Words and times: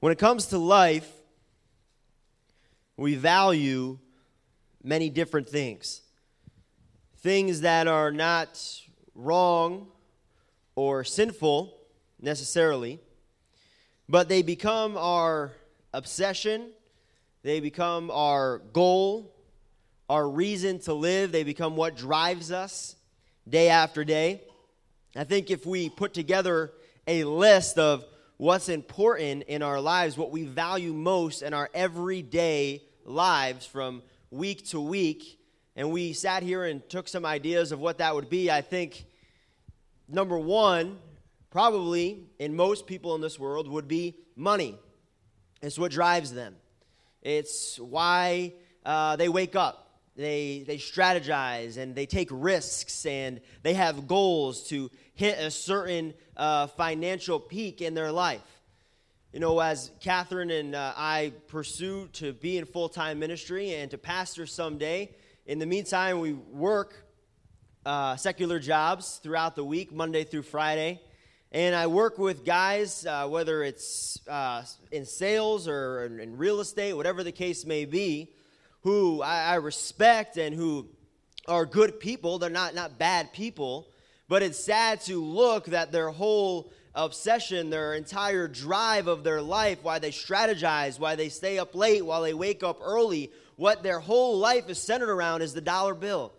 When 0.00 0.12
it 0.12 0.18
comes 0.18 0.46
to 0.46 0.58
life, 0.58 1.10
we 2.96 3.16
value 3.16 3.98
many 4.84 5.10
different 5.10 5.48
things. 5.48 6.02
Things 7.16 7.62
that 7.62 7.88
are 7.88 8.12
not 8.12 8.62
wrong 9.16 9.88
or 10.76 11.02
sinful 11.02 11.76
necessarily, 12.20 13.00
but 14.08 14.28
they 14.28 14.42
become 14.42 14.96
our 14.96 15.50
obsession, 15.92 16.70
they 17.42 17.58
become 17.58 18.08
our 18.12 18.58
goal, 18.72 19.34
our 20.08 20.28
reason 20.28 20.78
to 20.80 20.94
live, 20.94 21.32
they 21.32 21.42
become 21.42 21.74
what 21.74 21.96
drives 21.96 22.52
us 22.52 22.94
day 23.48 23.68
after 23.68 24.04
day. 24.04 24.42
I 25.16 25.24
think 25.24 25.50
if 25.50 25.66
we 25.66 25.88
put 25.88 26.14
together 26.14 26.70
a 27.08 27.24
list 27.24 27.78
of 27.78 28.04
what's 28.38 28.68
important 28.68 29.42
in 29.42 29.62
our 29.62 29.80
lives, 29.80 30.16
what 30.16 30.30
we 30.30 30.44
value 30.44 30.94
most 30.94 31.42
in 31.42 31.52
our 31.52 31.68
everyday 31.74 32.82
lives 33.04 33.66
from 33.66 34.00
week 34.30 34.64
to 34.68 34.80
week, 34.80 35.40
and 35.74 35.90
we 35.90 36.12
sat 36.12 36.42
here 36.42 36.64
and 36.64 36.88
took 36.88 37.08
some 37.08 37.26
ideas 37.26 37.72
of 37.72 37.80
what 37.80 37.98
that 37.98 38.14
would 38.14 38.30
be, 38.30 38.50
I 38.50 38.60
think 38.60 39.04
number 40.08 40.38
one, 40.38 40.98
probably 41.50 42.28
in 42.38 42.54
most 42.54 42.86
people 42.86 43.16
in 43.16 43.20
this 43.20 43.40
world, 43.40 43.66
would 43.66 43.88
be 43.88 44.14
money. 44.36 44.78
It's 45.60 45.78
what 45.78 45.90
drives 45.90 46.32
them, 46.32 46.54
it's 47.22 47.78
why 47.80 48.54
uh, 48.86 49.16
they 49.16 49.28
wake 49.28 49.56
up. 49.56 49.87
They, 50.18 50.64
they 50.66 50.78
strategize 50.78 51.76
and 51.76 51.94
they 51.94 52.04
take 52.04 52.28
risks 52.32 53.06
and 53.06 53.40
they 53.62 53.74
have 53.74 54.08
goals 54.08 54.64
to 54.64 54.90
hit 55.14 55.38
a 55.38 55.48
certain 55.48 56.12
uh, 56.36 56.66
financial 56.66 57.38
peak 57.38 57.80
in 57.80 57.94
their 57.94 58.10
life. 58.10 58.42
You 59.32 59.38
know, 59.38 59.60
as 59.60 59.92
Catherine 60.00 60.50
and 60.50 60.74
uh, 60.74 60.92
I 60.96 61.34
pursue 61.46 62.08
to 62.14 62.32
be 62.32 62.58
in 62.58 62.64
full 62.64 62.88
time 62.88 63.20
ministry 63.20 63.74
and 63.74 63.92
to 63.92 63.98
pastor 63.98 64.44
someday, 64.44 65.14
in 65.46 65.60
the 65.60 65.66
meantime, 65.66 66.18
we 66.18 66.32
work 66.32 67.06
uh, 67.86 68.16
secular 68.16 68.58
jobs 68.58 69.20
throughout 69.22 69.54
the 69.54 69.64
week, 69.64 69.92
Monday 69.92 70.24
through 70.24 70.42
Friday. 70.42 71.00
And 71.52 71.76
I 71.76 71.86
work 71.86 72.18
with 72.18 72.44
guys, 72.44 73.06
uh, 73.06 73.28
whether 73.28 73.62
it's 73.62 74.18
uh, 74.26 74.64
in 74.90 75.06
sales 75.06 75.68
or 75.68 76.06
in, 76.06 76.18
in 76.18 76.36
real 76.36 76.58
estate, 76.58 76.94
whatever 76.94 77.22
the 77.22 77.30
case 77.30 77.64
may 77.64 77.84
be, 77.84 78.32
who 78.88 79.20
I, 79.20 79.42
I 79.42 79.54
respect 79.56 80.38
and 80.38 80.54
who 80.54 80.88
are 81.46 81.66
good 81.66 82.00
people. 82.00 82.38
They're 82.38 82.48
not, 82.48 82.74
not 82.74 82.98
bad 82.98 83.34
people. 83.34 83.86
But 84.28 84.42
it's 84.42 84.58
sad 84.58 85.02
to 85.02 85.22
look 85.22 85.66
that 85.66 85.92
their 85.92 86.08
whole 86.08 86.72
obsession, 86.94 87.68
their 87.68 87.92
entire 87.92 88.48
drive 88.48 89.06
of 89.06 89.24
their 89.24 89.42
life, 89.42 89.80
why 89.82 89.98
they 89.98 90.10
strategize, 90.10 90.98
why 90.98 91.16
they 91.16 91.28
stay 91.28 91.58
up 91.58 91.74
late, 91.74 92.04
while 92.04 92.22
they 92.22 92.32
wake 92.32 92.62
up 92.62 92.78
early, 92.82 93.30
what 93.56 93.82
their 93.82 94.00
whole 94.00 94.38
life 94.38 94.70
is 94.70 94.78
centered 94.78 95.10
around 95.10 95.42
is 95.42 95.52
the 95.52 95.60
dollar 95.60 95.94
bill 95.94 96.32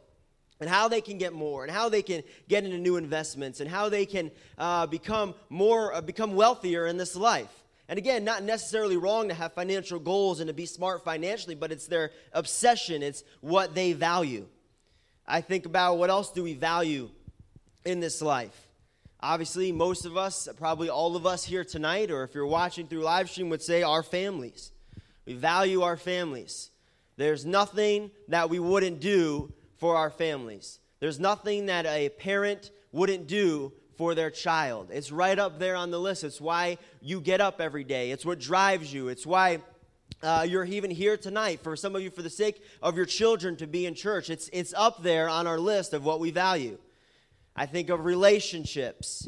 and 0.60 0.68
how 0.68 0.88
they 0.88 1.02
can 1.02 1.20
get 1.20 1.34
more 1.34 1.64
and 1.64 1.72
how 1.72 1.88
they 1.88 2.02
can 2.02 2.24
get 2.48 2.64
into 2.64 2.80
new 2.80 2.96
investments 2.96 3.60
and 3.60 3.70
how 3.70 3.90
they 3.90 4.08
can 4.08 4.32
uh, 4.58 4.88
become 4.88 5.36
more 5.50 5.94
uh, 5.94 6.02
become 6.02 6.34
wealthier 6.34 6.88
in 6.88 6.98
this 6.98 7.16
life 7.16 7.59
and 7.90 7.98
again, 7.98 8.24
not 8.24 8.44
necessarily 8.44 8.98
wrong 8.98 9.30
to 9.30 9.34
have 9.34 9.54
financial 9.54 9.98
goals 9.98 10.40
and 10.40 10.48
to 10.48 10.54
be 10.54 10.68
smart 10.68 11.04
financially, 11.04 11.56
but 11.56 11.72
it's 11.72 11.88
their 11.88 12.12
obsession, 12.34 13.02
it's 13.02 13.24
what 13.42 13.74
they 13.74 13.94
value. 13.94 14.46
I 15.28 15.42
think 15.42 15.66
about 15.66 15.98
what 15.98 16.12
else 16.12 16.32
do 16.32 16.44
we 16.44 16.54
value 16.54 17.10
in 17.84 18.00
this 18.00 18.22
life? 18.22 18.68
Obviously, 19.22 19.72
most 19.72 20.06
of 20.06 20.18
us, 20.18 20.48
probably 20.56 20.88
all 20.88 21.16
of 21.16 21.26
us 21.26 21.44
here 21.44 21.64
tonight, 21.64 22.12
or 22.12 22.24
if 22.24 22.36
you're 22.36 22.46
watching 22.46 22.86
through 22.86 23.02
live 23.02 23.28
stream, 23.28 23.50
would 23.50 23.64
say 23.64 23.82
our 23.82 24.04
families. 24.04 24.72
We 25.26 25.34
value 25.34 25.82
our 25.82 25.98
families. 25.98 26.70
There's 27.18 27.44
nothing 27.44 28.12
that 28.28 28.52
we 28.52 28.60
wouldn't 28.60 29.00
do 29.00 29.52
for 29.78 29.96
our 29.96 30.12
families. 30.12 30.80
There's 31.00 31.20
nothing 31.20 31.66
that 31.66 31.88
a 31.88 32.10
parent 32.10 32.70
wouldn't 32.92 33.26
do 33.26 33.74
for 34.00 34.16
their 34.16 34.32
child. 34.32 34.88
It's 34.94 35.12
right 35.12 35.38
up 35.38 35.60
there 35.60 35.76
on 35.76 35.92
the 35.92 36.00
list. 36.00 36.24
It's 36.24 36.40
why 36.40 36.78
you 37.02 37.20
get 37.20 37.42
up 37.42 37.60
every 37.60 37.84
day, 37.84 38.12
it's 38.12 38.26
what 38.26 38.40
drives 38.40 38.94
you. 38.94 39.10
It's 39.10 39.26
why 39.26 39.60
uh, 40.24 40.46
you're 40.48 40.64
even 40.64 40.90
here 40.90 41.18
tonight, 41.18 41.60
for 41.62 41.76
some 41.76 41.98
of 41.98 42.02
you, 42.02 42.10
for 42.10 42.22
the 42.22 42.30
sake 42.30 42.64
of 42.82 42.96
your 42.96 43.06
children 43.06 43.58
to 43.58 43.68
be 43.68 43.86
in 43.86 43.96
church. 43.96 44.30
It's, 44.30 44.50
it's 44.54 44.74
up 44.74 45.04
there 45.04 45.28
on 45.28 45.48
our 45.48 45.60
list 45.60 45.94
of 45.94 46.06
what 46.06 46.22
we 46.22 46.32
value. 46.32 46.78
I 47.58 47.66
think 47.66 47.90
of 47.90 48.06
relationships, 48.06 49.28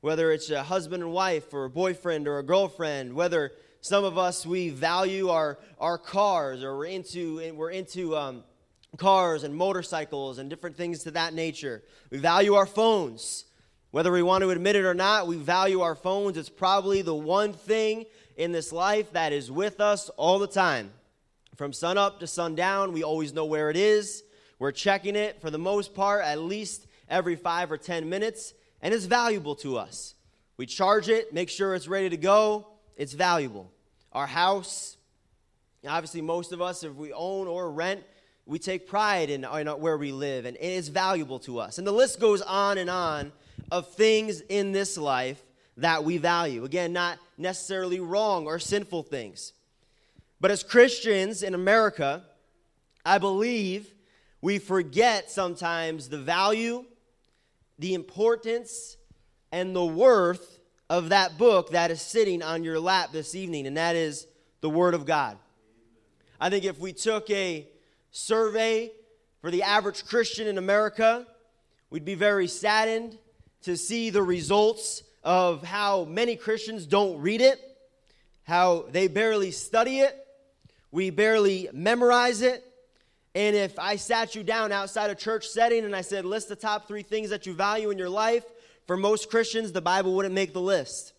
whether 0.00 0.32
it's 0.32 0.48
a 0.48 0.62
husband 0.62 1.02
and 1.02 1.12
wife, 1.12 1.52
or 1.52 1.66
a 1.66 1.70
boyfriend 1.70 2.26
or 2.26 2.38
a 2.38 2.42
girlfriend, 2.42 3.12
whether 3.12 3.52
some 3.82 4.02
of 4.02 4.16
us 4.16 4.46
we 4.46 4.70
value 4.70 5.28
our, 5.28 5.58
our 5.78 5.98
cars, 5.98 6.64
or 6.64 6.78
we're 6.78 6.86
into, 6.86 7.52
we're 7.52 7.70
into 7.70 8.16
um, 8.16 8.44
cars 8.96 9.44
and 9.44 9.54
motorcycles 9.54 10.38
and 10.38 10.48
different 10.48 10.74
things 10.74 11.02
to 11.02 11.10
that 11.10 11.34
nature. 11.34 11.82
We 12.10 12.16
value 12.16 12.54
our 12.54 12.64
phones. 12.64 13.44
Whether 13.96 14.12
we 14.12 14.22
want 14.22 14.42
to 14.42 14.50
admit 14.50 14.76
it 14.76 14.84
or 14.84 14.92
not, 14.92 15.26
we 15.26 15.38
value 15.38 15.80
our 15.80 15.94
phones. 15.94 16.36
It's 16.36 16.50
probably 16.50 17.00
the 17.00 17.14
one 17.14 17.54
thing 17.54 18.04
in 18.36 18.52
this 18.52 18.70
life 18.70 19.10
that 19.12 19.32
is 19.32 19.50
with 19.50 19.80
us 19.80 20.10
all 20.18 20.38
the 20.38 20.46
time. 20.46 20.92
From 21.54 21.72
sun 21.72 21.96
up 21.96 22.20
to 22.20 22.26
sundown, 22.26 22.92
we 22.92 23.02
always 23.02 23.32
know 23.32 23.46
where 23.46 23.70
it 23.70 23.76
is. 23.78 24.22
We're 24.58 24.72
checking 24.72 25.16
it 25.16 25.40
for 25.40 25.50
the 25.50 25.58
most 25.58 25.94
part 25.94 26.26
at 26.26 26.40
least 26.40 26.86
every 27.08 27.36
five 27.36 27.72
or 27.72 27.78
10 27.78 28.06
minutes, 28.06 28.52
and 28.82 28.92
it's 28.92 29.06
valuable 29.06 29.54
to 29.54 29.78
us. 29.78 30.14
We 30.58 30.66
charge 30.66 31.08
it, 31.08 31.32
make 31.32 31.48
sure 31.48 31.74
it's 31.74 31.88
ready 31.88 32.10
to 32.10 32.18
go. 32.18 32.66
It's 32.98 33.14
valuable. 33.14 33.72
Our 34.12 34.26
house, 34.26 34.98
obviously, 35.88 36.20
most 36.20 36.52
of 36.52 36.60
us, 36.60 36.84
if 36.84 36.92
we 36.92 37.14
own 37.14 37.46
or 37.46 37.70
rent, 37.70 38.04
we 38.44 38.58
take 38.58 38.88
pride 38.88 39.30
in, 39.30 39.44
in 39.44 39.66
where 39.68 39.96
we 39.96 40.12
live, 40.12 40.44
and 40.44 40.54
it 40.58 40.62
is 40.62 40.88
valuable 40.90 41.38
to 41.38 41.60
us. 41.60 41.78
And 41.78 41.86
the 41.86 41.92
list 41.92 42.20
goes 42.20 42.42
on 42.42 42.76
and 42.76 42.90
on 42.90 43.32
of 43.70 43.92
things 43.94 44.40
in 44.40 44.72
this 44.72 44.96
life 44.96 45.42
that 45.76 46.04
we 46.04 46.18
value. 46.18 46.64
Again, 46.64 46.92
not 46.92 47.18
necessarily 47.36 48.00
wrong 48.00 48.46
or 48.46 48.58
sinful 48.58 49.04
things. 49.04 49.52
But 50.40 50.50
as 50.50 50.62
Christians 50.62 51.42
in 51.42 51.54
America, 51.54 52.24
I 53.04 53.18
believe 53.18 53.92
we 54.40 54.58
forget 54.58 55.30
sometimes 55.30 56.08
the 56.08 56.18
value, 56.18 56.84
the 57.78 57.94
importance, 57.94 58.96
and 59.52 59.74
the 59.74 59.84
worth 59.84 60.58
of 60.88 61.08
that 61.10 61.38
book 61.38 61.70
that 61.70 61.90
is 61.90 62.00
sitting 62.00 62.42
on 62.42 62.64
your 62.64 62.78
lap 62.78 63.10
this 63.12 63.34
evening, 63.34 63.66
and 63.66 63.76
that 63.76 63.96
is 63.96 64.26
the 64.60 64.70
Word 64.70 64.94
of 64.94 65.06
God. 65.06 65.38
I 66.40 66.50
think 66.50 66.64
if 66.64 66.78
we 66.78 66.92
took 66.92 67.28
a 67.30 67.66
survey 68.10 68.92
for 69.40 69.50
the 69.50 69.62
average 69.62 70.04
Christian 70.04 70.46
in 70.46 70.58
America, 70.58 71.26
we'd 71.90 72.04
be 72.04 72.14
very 72.14 72.46
saddened 72.46 73.18
to 73.62 73.76
see 73.76 74.10
the 74.10 74.22
results 74.22 75.02
of 75.24 75.62
how 75.64 76.04
many 76.04 76.36
Christians 76.36 76.86
don't 76.86 77.20
read 77.20 77.40
it, 77.40 77.60
how 78.44 78.86
they 78.90 79.08
barely 79.08 79.50
study 79.50 80.00
it, 80.00 80.16
we 80.92 81.10
barely 81.10 81.68
memorize 81.72 82.42
it. 82.42 82.64
And 83.34 83.54
if 83.54 83.78
I 83.78 83.96
sat 83.96 84.34
you 84.34 84.42
down 84.42 84.72
outside 84.72 85.10
a 85.10 85.14
church 85.14 85.46
setting 85.48 85.84
and 85.84 85.94
I 85.94 86.00
said, 86.00 86.24
list 86.24 86.48
the 86.48 86.56
top 86.56 86.88
three 86.88 87.02
things 87.02 87.30
that 87.30 87.44
you 87.44 87.54
value 87.54 87.90
in 87.90 87.98
your 87.98 88.08
life, 88.08 88.44
for 88.86 88.96
most 88.96 89.28
Christians, 89.30 89.72
the 89.72 89.80
Bible 89.80 90.14
wouldn't 90.14 90.34
make 90.34 90.52
the 90.52 90.60
list. 90.60 91.12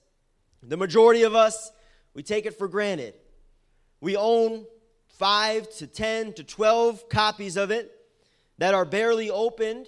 The 0.64 0.78
majority 0.78 1.24
of 1.24 1.36
us, 1.36 1.72
we 2.14 2.24
take 2.24 2.46
it 2.46 2.58
for 2.58 2.68
granted. 2.68 3.14
We 4.00 4.16
own 4.16 4.66
five 5.08 5.70
to 5.76 5.88
10 5.88 6.34
to 6.34 6.44
12 6.44 7.10
copies 7.10 7.58
of 7.58 7.72
it 7.72 7.92
that 8.58 8.74
are 8.74 8.86
barely 8.86 9.30
opened 9.30 9.86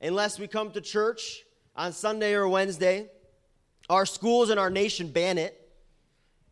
unless 0.00 0.38
we 0.38 0.46
come 0.46 0.70
to 0.70 0.80
church 0.80 1.42
on 1.78 1.92
Sunday 1.92 2.34
or 2.34 2.48
Wednesday. 2.48 3.08
Our 3.88 4.04
schools 4.04 4.50
and 4.50 4.60
our 4.60 4.68
nation 4.68 5.08
ban 5.08 5.38
it. 5.38 5.54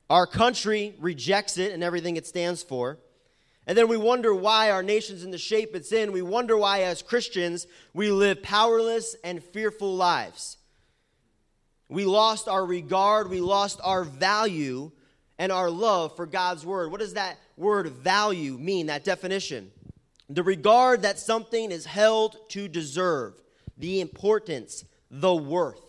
Our 0.09 0.27
country 0.27 0.95
rejects 1.01 1.59
it 1.59 1.73
and 1.73 1.83
everything 1.83 2.17
it 2.17 2.27
stands 2.27 2.63
for. 2.63 2.99
And 3.67 3.77
then 3.77 3.89
we 3.89 3.97
wonder 3.97 4.33
why 4.33 4.71
our 4.71 4.85
nation's 4.85 5.25
in 5.25 5.33
the 5.33 5.39
shape 5.39 5.75
it's 5.75 5.91
in. 5.91 6.13
We 6.13 6.23
wonder 6.23 6.57
why, 6.57 6.83
as 6.83 7.03
Christians, 7.03 7.67
we 7.93 8.13
live 8.13 8.41
powerless 8.41 9.17
and 9.25 9.43
fearful 9.43 9.97
lives. 9.97 10.57
We 11.89 12.05
lost 12.05 12.47
our 12.47 12.65
regard, 12.65 13.29
we 13.29 13.41
lost 13.41 13.81
our 13.83 14.05
value 14.05 14.93
and 15.39 15.51
our 15.51 15.69
love 15.69 16.15
for 16.15 16.27
God's 16.27 16.65
word. 16.65 16.91
What 16.93 17.01
does 17.01 17.15
that 17.15 17.39
word 17.57 17.89
value 17.89 18.57
mean, 18.59 18.87
that 18.87 19.05
definition? 19.05 19.73
The 20.31 20.43
regard 20.45 21.03
that 21.03 21.19
something 21.19 21.71
is 21.73 21.85
held 21.85 22.37
to 22.51 22.69
deserve, 22.69 23.35
the 23.77 24.01
importance, 24.01 24.85
the 25.21 25.35
worth. 25.35 25.81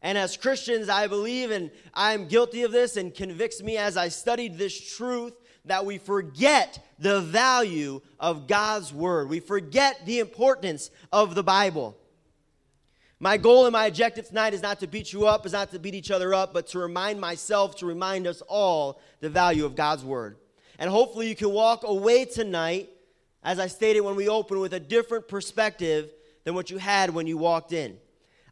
And 0.00 0.16
as 0.16 0.36
Christians, 0.36 0.88
I 0.88 1.06
believe, 1.06 1.50
and 1.50 1.70
I 1.92 2.12
am 2.12 2.28
guilty 2.28 2.62
of 2.62 2.70
this, 2.70 2.96
and 2.96 3.14
convicts 3.14 3.62
me 3.62 3.76
as 3.76 3.96
I 3.96 4.08
studied 4.08 4.56
this 4.56 4.96
truth 4.96 5.34
that 5.64 5.84
we 5.84 5.98
forget 5.98 6.78
the 6.98 7.20
value 7.20 8.00
of 8.20 8.46
God's 8.46 8.92
Word. 8.92 9.28
We 9.28 9.40
forget 9.40 10.00
the 10.06 10.20
importance 10.20 10.90
of 11.12 11.34
the 11.34 11.42
Bible. 11.42 11.96
My 13.20 13.36
goal 13.36 13.66
and 13.66 13.72
my 13.72 13.86
objective 13.86 14.28
tonight 14.28 14.54
is 14.54 14.62
not 14.62 14.78
to 14.80 14.86
beat 14.86 15.12
you 15.12 15.26
up, 15.26 15.44
is 15.44 15.52
not 15.52 15.72
to 15.72 15.80
beat 15.80 15.94
each 15.94 16.12
other 16.12 16.32
up, 16.32 16.54
but 16.54 16.68
to 16.68 16.78
remind 16.78 17.20
myself, 17.20 17.74
to 17.76 17.86
remind 17.86 18.28
us 18.28 18.40
all 18.42 19.00
the 19.20 19.28
value 19.28 19.64
of 19.64 19.74
God's 19.74 20.04
word. 20.04 20.36
And 20.78 20.88
hopefully 20.88 21.28
you 21.28 21.34
can 21.34 21.50
walk 21.50 21.82
away 21.82 22.24
tonight, 22.24 22.90
as 23.42 23.58
I 23.58 23.66
stated 23.66 24.02
when 24.02 24.14
we 24.14 24.28
opened, 24.28 24.60
with 24.60 24.74
a 24.74 24.80
different 24.80 25.26
perspective 25.26 26.10
than 26.44 26.54
what 26.54 26.70
you 26.70 26.78
had 26.78 27.10
when 27.10 27.26
you 27.26 27.36
walked 27.36 27.72
in. 27.72 27.98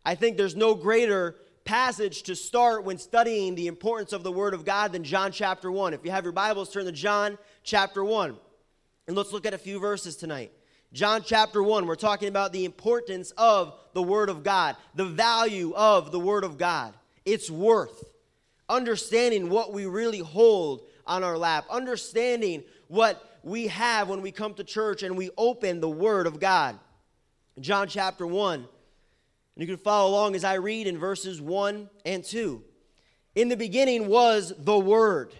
I 0.06 0.14
think 0.14 0.36
there's 0.36 0.54
no 0.54 0.76
greater 0.76 1.34
passage 1.64 2.22
to 2.22 2.36
start 2.36 2.84
when 2.84 2.96
studying 2.96 3.56
the 3.56 3.66
importance 3.66 4.12
of 4.12 4.22
the 4.22 4.30
Word 4.30 4.54
of 4.54 4.64
God 4.64 4.92
than 4.92 5.02
John 5.02 5.32
chapter 5.32 5.68
1. 5.68 5.94
If 5.94 6.04
you 6.04 6.12
have 6.12 6.22
your 6.22 6.32
Bibles, 6.32 6.72
turn 6.72 6.84
to 6.84 6.92
John 6.92 7.36
chapter 7.64 8.04
1. 8.04 8.36
And 9.08 9.16
let's 9.16 9.32
look 9.32 9.46
at 9.46 9.52
a 9.52 9.58
few 9.58 9.80
verses 9.80 10.14
tonight. 10.14 10.52
John 10.92 11.24
chapter 11.26 11.60
1, 11.60 11.88
we're 11.88 11.96
talking 11.96 12.28
about 12.28 12.52
the 12.52 12.64
importance 12.64 13.32
of 13.32 13.76
the 13.94 14.02
Word 14.02 14.28
of 14.28 14.44
God, 14.44 14.76
the 14.94 15.04
value 15.04 15.74
of 15.74 16.12
the 16.12 16.20
Word 16.20 16.44
of 16.44 16.56
God, 16.56 16.94
its 17.24 17.50
worth, 17.50 18.04
understanding 18.68 19.50
what 19.50 19.72
we 19.72 19.86
really 19.86 20.20
hold 20.20 20.86
on 21.04 21.24
our 21.24 21.36
lap, 21.36 21.64
understanding 21.68 22.62
what 22.86 23.40
we 23.42 23.66
have 23.66 24.08
when 24.08 24.22
we 24.22 24.30
come 24.30 24.54
to 24.54 24.62
church 24.62 25.02
and 25.02 25.16
we 25.16 25.30
open 25.36 25.80
the 25.80 25.90
Word 25.90 26.28
of 26.28 26.38
God. 26.38 26.78
John 27.58 27.88
chapter 27.88 28.24
1, 28.24 28.68
and 29.56 29.62
you 29.62 29.74
can 29.74 29.82
follow 29.82 30.10
along 30.10 30.34
as 30.34 30.44
I 30.44 30.54
read 30.54 30.86
in 30.86 30.98
verses 30.98 31.40
1 31.40 31.88
and 32.04 32.22
2. 32.22 32.62
In 33.34 33.48
the 33.48 33.56
beginning 33.56 34.06
was 34.06 34.52
the 34.58 34.78
Word, 34.78 35.32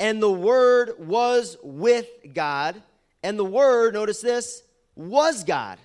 and 0.00 0.20
the 0.20 0.30
Word 0.30 0.94
was 0.98 1.56
with 1.62 2.08
God, 2.34 2.82
and 3.22 3.38
the 3.38 3.44
Word, 3.44 3.94
notice 3.94 4.20
this, 4.20 4.64
was 4.96 5.44
God. 5.44 5.78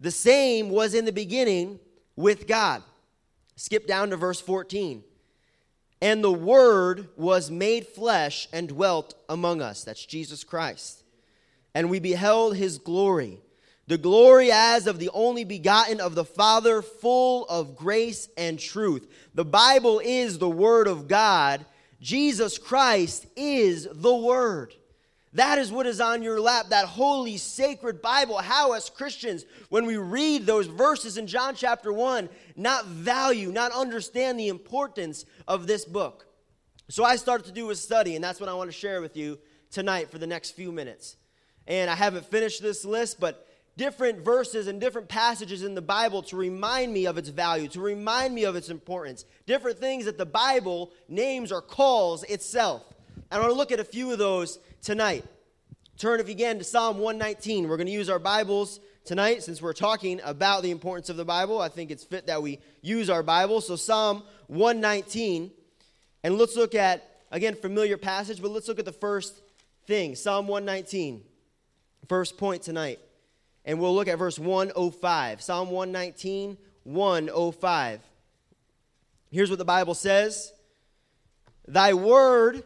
The 0.00 0.10
same 0.10 0.68
was 0.68 0.94
in 0.94 1.06
the 1.06 1.12
beginning 1.12 1.80
with 2.14 2.46
God. 2.46 2.82
Skip 3.56 3.86
down 3.86 4.10
to 4.10 4.16
verse 4.16 4.40
14. 4.40 5.02
And 6.02 6.22
the 6.22 6.32
Word 6.32 7.08
was 7.16 7.50
made 7.50 7.86
flesh 7.86 8.48
and 8.52 8.68
dwelt 8.68 9.14
among 9.28 9.62
us. 9.62 9.84
That's 9.84 10.04
Jesus 10.04 10.44
Christ. 10.44 11.04
And 11.74 11.88
we 11.88 12.00
beheld 12.00 12.56
his 12.56 12.78
glory, 12.78 13.38
the 13.92 13.98
glory 13.98 14.50
as 14.50 14.86
of 14.86 14.98
the 14.98 15.10
only 15.12 15.44
begotten 15.44 16.00
of 16.00 16.14
the 16.14 16.24
Father, 16.24 16.80
full 16.80 17.44
of 17.44 17.76
grace 17.76 18.26
and 18.38 18.58
truth. 18.58 19.06
The 19.34 19.44
Bible 19.44 20.00
is 20.02 20.38
the 20.38 20.48
Word 20.48 20.88
of 20.88 21.08
God. 21.08 21.66
Jesus 22.00 22.56
Christ 22.56 23.26
is 23.36 23.86
the 23.92 24.16
Word. 24.16 24.74
That 25.34 25.58
is 25.58 25.70
what 25.70 25.86
is 25.86 26.00
on 26.00 26.22
your 26.22 26.40
lap, 26.40 26.70
that 26.70 26.86
holy, 26.86 27.36
sacred 27.36 28.00
Bible. 28.00 28.38
How, 28.38 28.72
as 28.72 28.88
Christians, 28.88 29.44
when 29.68 29.84
we 29.84 29.98
read 29.98 30.46
those 30.46 30.68
verses 30.68 31.18
in 31.18 31.26
John 31.26 31.54
chapter 31.54 31.92
1, 31.92 32.30
not 32.56 32.86
value, 32.86 33.52
not 33.52 33.72
understand 33.72 34.40
the 34.40 34.48
importance 34.48 35.26
of 35.46 35.66
this 35.66 35.84
book. 35.84 36.24
So 36.88 37.04
I 37.04 37.16
started 37.16 37.44
to 37.44 37.52
do 37.52 37.68
a 37.68 37.74
study, 37.74 38.14
and 38.14 38.24
that's 38.24 38.40
what 38.40 38.48
I 38.48 38.54
want 38.54 38.70
to 38.70 38.76
share 38.76 39.02
with 39.02 39.18
you 39.18 39.38
tonight 39.70 40.10
for 40.10 40.16
the 40.16 40.26
next 40.26 40.52
few 40.52 40.72
minutes. 40.72 41.16
And 41.66 41.90
I 41.90 41.94
haven't 41.94 42.24
finished 42.24 42.62
this 42.62 42.86
list, 42.86 43.20
but 43.20 43.46
different 43.76 44.24
verses 44.24 44.66
and 44.66 44.80
different 44.80 45.08
passages 45.08 45.62
in 45.62 45.74
the 45.74 45.82
Bible 45.82 46.22
to 46.22 46.36
remind 46.36 46.92
me 46.92 47.06
of 47.06 47.18
its 47.18 47.28
value, 47.28 47.68
to 47.68 47.80
remind 47.80 48.34
me 48.34 48.44
of 48.44 48.56
its 48.56 48.68
importance, 48.68 49.24
different 49.46 49.78
things 49.78 50.04
that 50.04 50.18
the 50.18 50.26
Bible 50.26 50.90
names 51.08 51.50
or 51.50 51.62
calls 51.62 52.22
itself. 52.24 52.82
I 53.30 53.38
want 53.38 53.50
to 53.50 53.56
look 53.56 53.72
at 53.72 53.80
a 53.80 53.84
few 53.84 54.12
of 54.12 54.18
those 54.18 54.58
tonight. 54.82 55.24
Turn, 55.96 56.20
if 56.20 56.28
you 56.28 56.34
can, 56.34 56.58
to 56.58 56.64
Psalm 56.64 56.98
119. 56.98 57.68
We're 57.68 57.76
going 57.76 57.86
to 57.86 57.92
use 57.92 58.10
our 58.10 58.18
Bibles 58.18 58.80
tonight 59.04 59.42
since 59.42 59.62
we're 59.62 59.72
talking 59.72 60.20
about 60.24 60.62
the 60.62 60.70
importance 60.70 61.08
of 61.08 61.16
the 61.16 61.24
Bible. 61.24 61.60
I 61.60 61.68
think 61.68 61.90
it's 61.90 62.04
fit 62.04 62.26
that 62.26 62.42
we 62.42 62.58
use 62.82 63.08
our 63.08 63.22
Bible. 63.22 63.60
So, 63.60 63.76
Psalm 63.76 64.22
119. 64.48 65.50
And 66.24 66.38
let's 66.38 66.56
look 66.56 66.74
at, 66.74 67.08
again, 67.30 67.54
familiar 67.54 67.96
passage, 67.96 68.42
but 68.42 68.50
let's 68.50 68.68
look 68.68 68.78
at 68.78 68.84
the 68.84 68.92
first 68.92 69.40
thing 69.86 70.14
Psalm 70.14 70.46
119. 70.46 71.22
First 72.08 72.36
point 72.36 72.62
tonight. 72.62 72.98
And 73.64 73.78
we'll 73.78 73.94
look 73.94 74.08
at 74.08 74.18
verse 74.18 74.38
105. 74.38 75.40
Psalm 75.40 75.70
119, 75.70 76.56
105. 76.84 78.00
Here's 79.30 79.50
what 79.50 79.58
the 79.58 79.64
Bible 79.64 79.94
says 79.94 80.52
Thy 81.66 81.94
word 81.94 82.64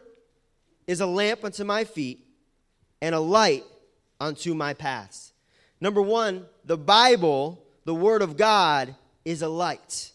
is 0.87 1.01
a 1.01 1.05
lamp 1.05 1.43
unto 1.43 1.63
my 1.63 1.83
feet 1.83 2.25
and 3.01 3.13
a 3.13 3.19
light 3.19 3.63
unto 4.19 4.53
my 4.53 4.73
paths. 4.73 5.33
Number 5.79 6.01
one, 6.01 6.45
the 6.65 6.77
Bible, 6.77 7.63
the 7.85 7.93
Word 7.93 8.21
of 8.21 8.37
God, 8.37 8.95
is 9.23 9.41
a 9.41 9.47
light. 9.47 10.11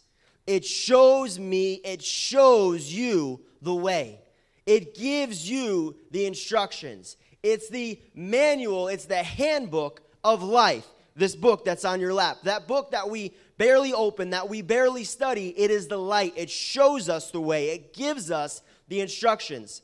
It 0.46 0.64
shows 0.64 1.38
me, 1.38 1.74
it 1.84 2.02
shows 2.02 2.92
you 2.92 3.40
the 3.60 3.74
way. 3.74 4.20
It 4.66 4.94
gives 4.94 5.48
you 5.48 5.96
the 6.10 6.26
instructions. 6.26 7.16
It's 7.42 7.68
the 7.68 8.00
manual, 8.14 8.88
it's 8.88 9.04
the 9.04 9.22
handbook 9.22 10.00
of 10.24 10.42
life. 10.42 10.86
This 11.14 11.36
book 11.36 11.64
that's 11.64 11.84
on 11.84 12.00
your 12.00 12.14
lap. 12.14 12.38
That 12.44 12.66
book 12.66 12.92
that 12.92 13.10
we 13.10 13.34
barely 13.58 13.92
open, 13.92 14.30
that 14.30 14.48
we 14.48 14.62
barely 14.62 15.04
study, 15.04 15.48
it 15.58 15.70
is 15.70 15.88
the 15.88 15.98
light. 15.98 16.32
It 16.36 16.50
shows 16.50 17.08
us 17.08 17.30
the 17.30 17.40
way, 17.40 17.70
it 17.70 17.92
gives 17.92 18.30
us 18.30 18.62
the 18.88 19.00
instructions. 19.00 19.82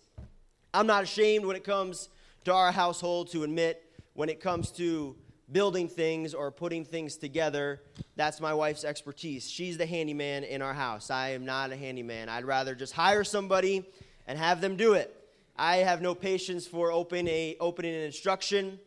I'm 0.73 0.87
not 0.87 1.03
ashamed 1.03 1.45
when 1.45 1.57
it 1.57 1.65
comes 1.65 2.09
to 2.45 2.53
our 2.53 2.73
household 2.73 3.31
to 3.33 3.43
admit 3.43 3.85
when 4.15 4.29
it 4.29 4.41
comes 4.41 4.71
to 4.73 5.17
building 5.51 5.89
things 5.89 6.35
or 6.35 6.51
putting 6.51 6.85
things 6.85 7.17
together, 7.17 7.81
that's 8.17 8.41
my 8.41 8.53
wife's 8.53 8.85
expertise. 8.85 9.51
She's 9.51 9.79
the 9.79 9.87
handyman 9.87 10.45
in 10.45 10.61
our 10.61 10.75
house. 10.75 11.11
I 11.11 11.31
am 11.31 11.45
not 11.45 11.73
a 11.73 11.77
handyman. 11.77 12.29
I'd 12.29 12.45
rather 12.45 12.75
just 12.75 12.93
hire 12.93 13.25
somebody 13.25 13.85
and 14.27 14.39
have 14.39 14.61
them 14.61 14.77
do 14.77 14.93
it. 14.95 15.15
I 15.57 15.79
have 15.79 16.03
no 16.03 16.15
patience 16.15 16.67
for 16.67 16.93
open 16.93 17.27
a, 17.29 17.57
opening 17.61 17.95
an 17.95 18.03
instruction 18.03 18.79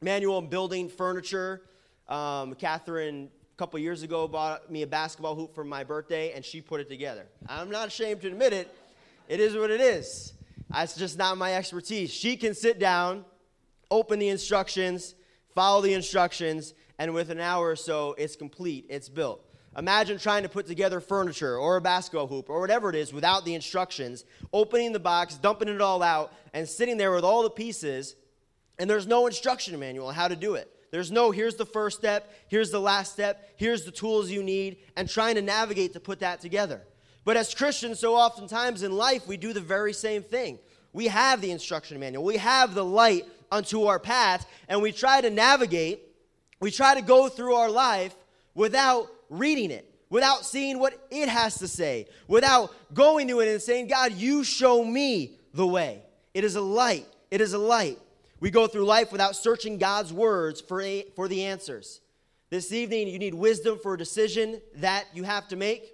manual 0.00 0.38
and 0.38 0.50
building 0.50 0.88
furniture. 0.88 1.62
Um, 2.08 2.54
Catherine, 2.54 3.30
a 3.52 3.56
couple 3.56 3.78
years 3.80 4.02
ago, 4.02 4.28
bought 4.28 4.70
me 4.70 4.82
a 4.82 4.86
basketball 4.86 5.34
hoop 5.34 5.54
for 5.54 5.64
my 5.64 5.84
birthday, 5.84 6.32
and 6.32 6.44
she 6.44 6.60
put 6.60 6.80
it 6.80 6.88
together. 6.88 7.26
I'm 7.48 7.70
not 7.70 7.88
ashamed 7.88 8.22
to 8.22 8.28
admit 8.28 8.52
it. 8.52 8.74
It 9.28 9.40
is 9.40 9.54
what 9.54 9.70
it 9.70 9.80
is. 9.80 10.32
That's 10.70 10.96
just 10.96 11.18
not 11.18 11.36
my 11.38 11.54
expertise. 11.54 12.10
She 12.12 12.36
can 12.36 12.54
sit 12.54 12.78
down, 12.78 13.24
open 13.90 14.18
the 14.18 14.28
instructions, 14.28 15.14
follow 15.54 15.80
the 15.82 15.94
instructions, 15.94 16.74
and 16.98 17.14
within 17.14 17.38
an 17.38 17.44
hour 17.44 17.68
or 17.68 17.76
so, 17.76 18.14
it's 18.18 18.36
complete, 18.36 18.86
it's 18.88 19.08
built. 19.08 19.44
Imagine 19.76 20.18
trying 20.18 20.42
to 20.42 20.48
put 20.48 20.66
together 20.66 20.98
furniture 20.98 21.56
or 21.56 21.76
a 21.76 21.80
basketball 21.80 22.26
hoop 22.26 22.50
or 22.50 22.60
whatever 22.60 22.90
it 22.90 22.96
is 22.96 23.12
without 23.12 23.44
the 23.44 23.54
instructions, 23.54 24.24
opening 24.52 24.92
the 24.92 24.98
box, 24.98 25.36
dumping 25.36 25.68
it 25.68 25.80
all 25.80 26.02
out, 26.02 26.32
and 26.52 26.68
sitting 26.68 26.96
there 26.96 27.12
with 27.12 27.24
all 27.24 27.42
the 27.42 27.50
pieces, 27.50 28.16
and 28.78 28.88
there's 28.88 29.06
no 29.06 29.26
instruction 29.26 29.78
manual 29.78 30.08
on 30.08 30.14
how 30.14 30.28
to 30.28 30.36
do 30.36 30.54
it. 30.54 30.72
There's 30.90 31.10
no, 31.10 31.30
here's 31.30 31.56
the 31.56 31.66
first 31.66 31.98
step, 31.98 32.32
here's 32.48 32.70
the 32.70 32.80
last 32.80 33.12
step, 33.12 33.50
here's 33.56 33.84
the 33.84 33.90
tools 33.90 34.30
you 34.30 34.42
need, 34.42 34.78
and 34.96 35.08
trying 35.08 35.34
to 35.34 35.42
navigate 35.42 35.92
to 35.92 36.00
put 36.00 36.20
that 36.20 36.40
together. 36.40 36.82
But 37.24 37.36
as 37.36 37.54
Christians, 37.54 37.98
so 37.98 38.14
oftentimes 38.14 38.82
in 38.82 38.92
life, 38.92 39.26
we 39.26 39.36
do 39.36 39.52
the 39.52 39.60
very 39.60 39.92
same 39.92 40.22
thing. 40.22 40.58
We 40.94 41.08
have 41.08 41.42
the 41.42 41.50
instruction 41.50 42.00
manual, 42.00 42.24
we 42.24 42.38
have 42.38 42.74
the 42.74 42.84
light 42.84 43.26
unto 43.52 43.84
our 43.84 43.98
path, 43.98 44.46
and 44.68 44.80
we 44.80 44.92
try 44.92 45.20
to 45.20 45.28
navigate, 45.28 46.02
we 46.60 46.70
try 46.70 46.94
to 46.94 47.02
go 47.02 47.28
through 47.28 47.54
our 47.54 47.70
life 47.70 48.14
without 48.54 49.08
reading 49.28 49.70
it, 49.70 49.92
without 50.08 50.46
seeing 50.46 50.78
what 50.78 50.98
it 51.10 51.28
has 51.28 51.58
to 51.58 51.68
say, 51.68 52.06
without 52.26 52.74
going 52.94 53.28
to 53.28 53.40
it 53.40 53.48
and 53.48 53.60
saying, 53.60 53.88
God, 53.88 54.12
you 54.14 54.42
show 54.42 54.82
me 54.82 55.38
the 55.52 55.66
way. 55.66 56.02
It 56.32 56.44
is 56.44 56.56
a 56.56 56.60
light. 56.60 57.06
It 57.30 57.40
is 57.40 57.52
a 57.52 57.58
light. 57.58 57.98
We 58.40 58.50
go 58.50 58.66
through 58.66 58.84
life 58.84 59.10
without 59.10 59.34
searching 59.34 59.78
God's 59.78 60.12
words 60.12 60.60
for, 60.60 60.80
a, 60.80 61.04
for 61.16 61.26
the 61.28 61.44
answers. 61.44 62.00
This 62.50 62.72
evening, 62.72 63.08
you 63.08 63.18
need 63.18 63.34
wisdom 63.34 63.78
for 63.82 63.94
a 63.94 63.98
decision 63.98 64.60
that 64.76 65.06
you 65.12 65.24
have 65.24 65.48
to 65.48 65.56
make 65.56 65.92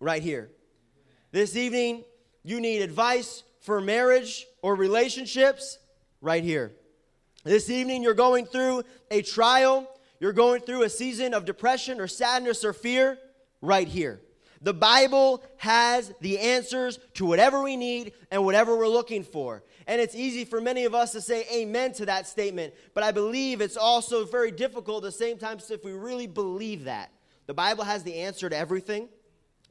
right 0.00 0.22
here. 0.22 0.50
This 1.32 1.56
evening, 1.56 2.04
you 2.44 2.60
need 2.60 2.82
advice 2.82 3.42
for 3.60 3.80
marriage 3.80 4.46
or 4.62 4.74
relationships 4.76 5.78
right 6.20 6.44
here. 6.44 6.72
This 7.44 7.68
evening, 7.68 8.02
you're 8.02 8.14
going 8.14 8.46
through 8.46 8.84
a 9.10 9.22
trial, 9.22 9.88
you're 10.20 10.32
going 10.32 10.62
through 10.62 10.84
a 10.84 10.88
season 10.88 11.34
of 11.34 11.44
depression 11.44 12.00
or 12.00 12.06
sadness 12.06 12.64
or 12.64 12.72
fear 12.72 13.18
right 13.60 13.88
here. 13.88 14.20
The 14.62 14.72
Bible 14.72 15.42
has 15.58 16.12
the 16.20 16.38
answers 16.38 16.98
to 17.14 17.26
whatever 17.26 17.62
we 17.62 17.76
need 17.76 18.12
and 18.30 18.44
whatever 18.44 18.76
we're 18.76 18.88
looking 18.88 19.22
for. 19.22 19.62
And 19.86 20.00
it's 20.00 20.14
easy 20.14 20.44
for 20.44 20.60
many 20.60 20.84
of 20.84 20.94
us 20.94 21.12
to 21.12 21.20
say 21.20 21.46
amen 21.52 21.92
to 21.94 22.06
that 22.06 22.26
statement, 22.26 22.74
but 22.92 23.04
I 23.04 23.12
believe 23.12 23.60
it's 23.60 23.76
also 23.76 24.24
very 24.24 24.50
difficult 24.50 25.04
at 25.04 25.12
the 25.12 25.16
same 25.16 25.38
time 25.38 25.58
if 25.70 25.84
we 25.84 25.92
really 25.92 26.26
believe 26.26 26.84
that. 26.84 27.10
The 27.46 27.54
Bible 27.54 27.84
has 27.84 28.02
the 28.02 28.14
answer 28.16 28.48
to 28.48 28.56
everything. 28.56 29.08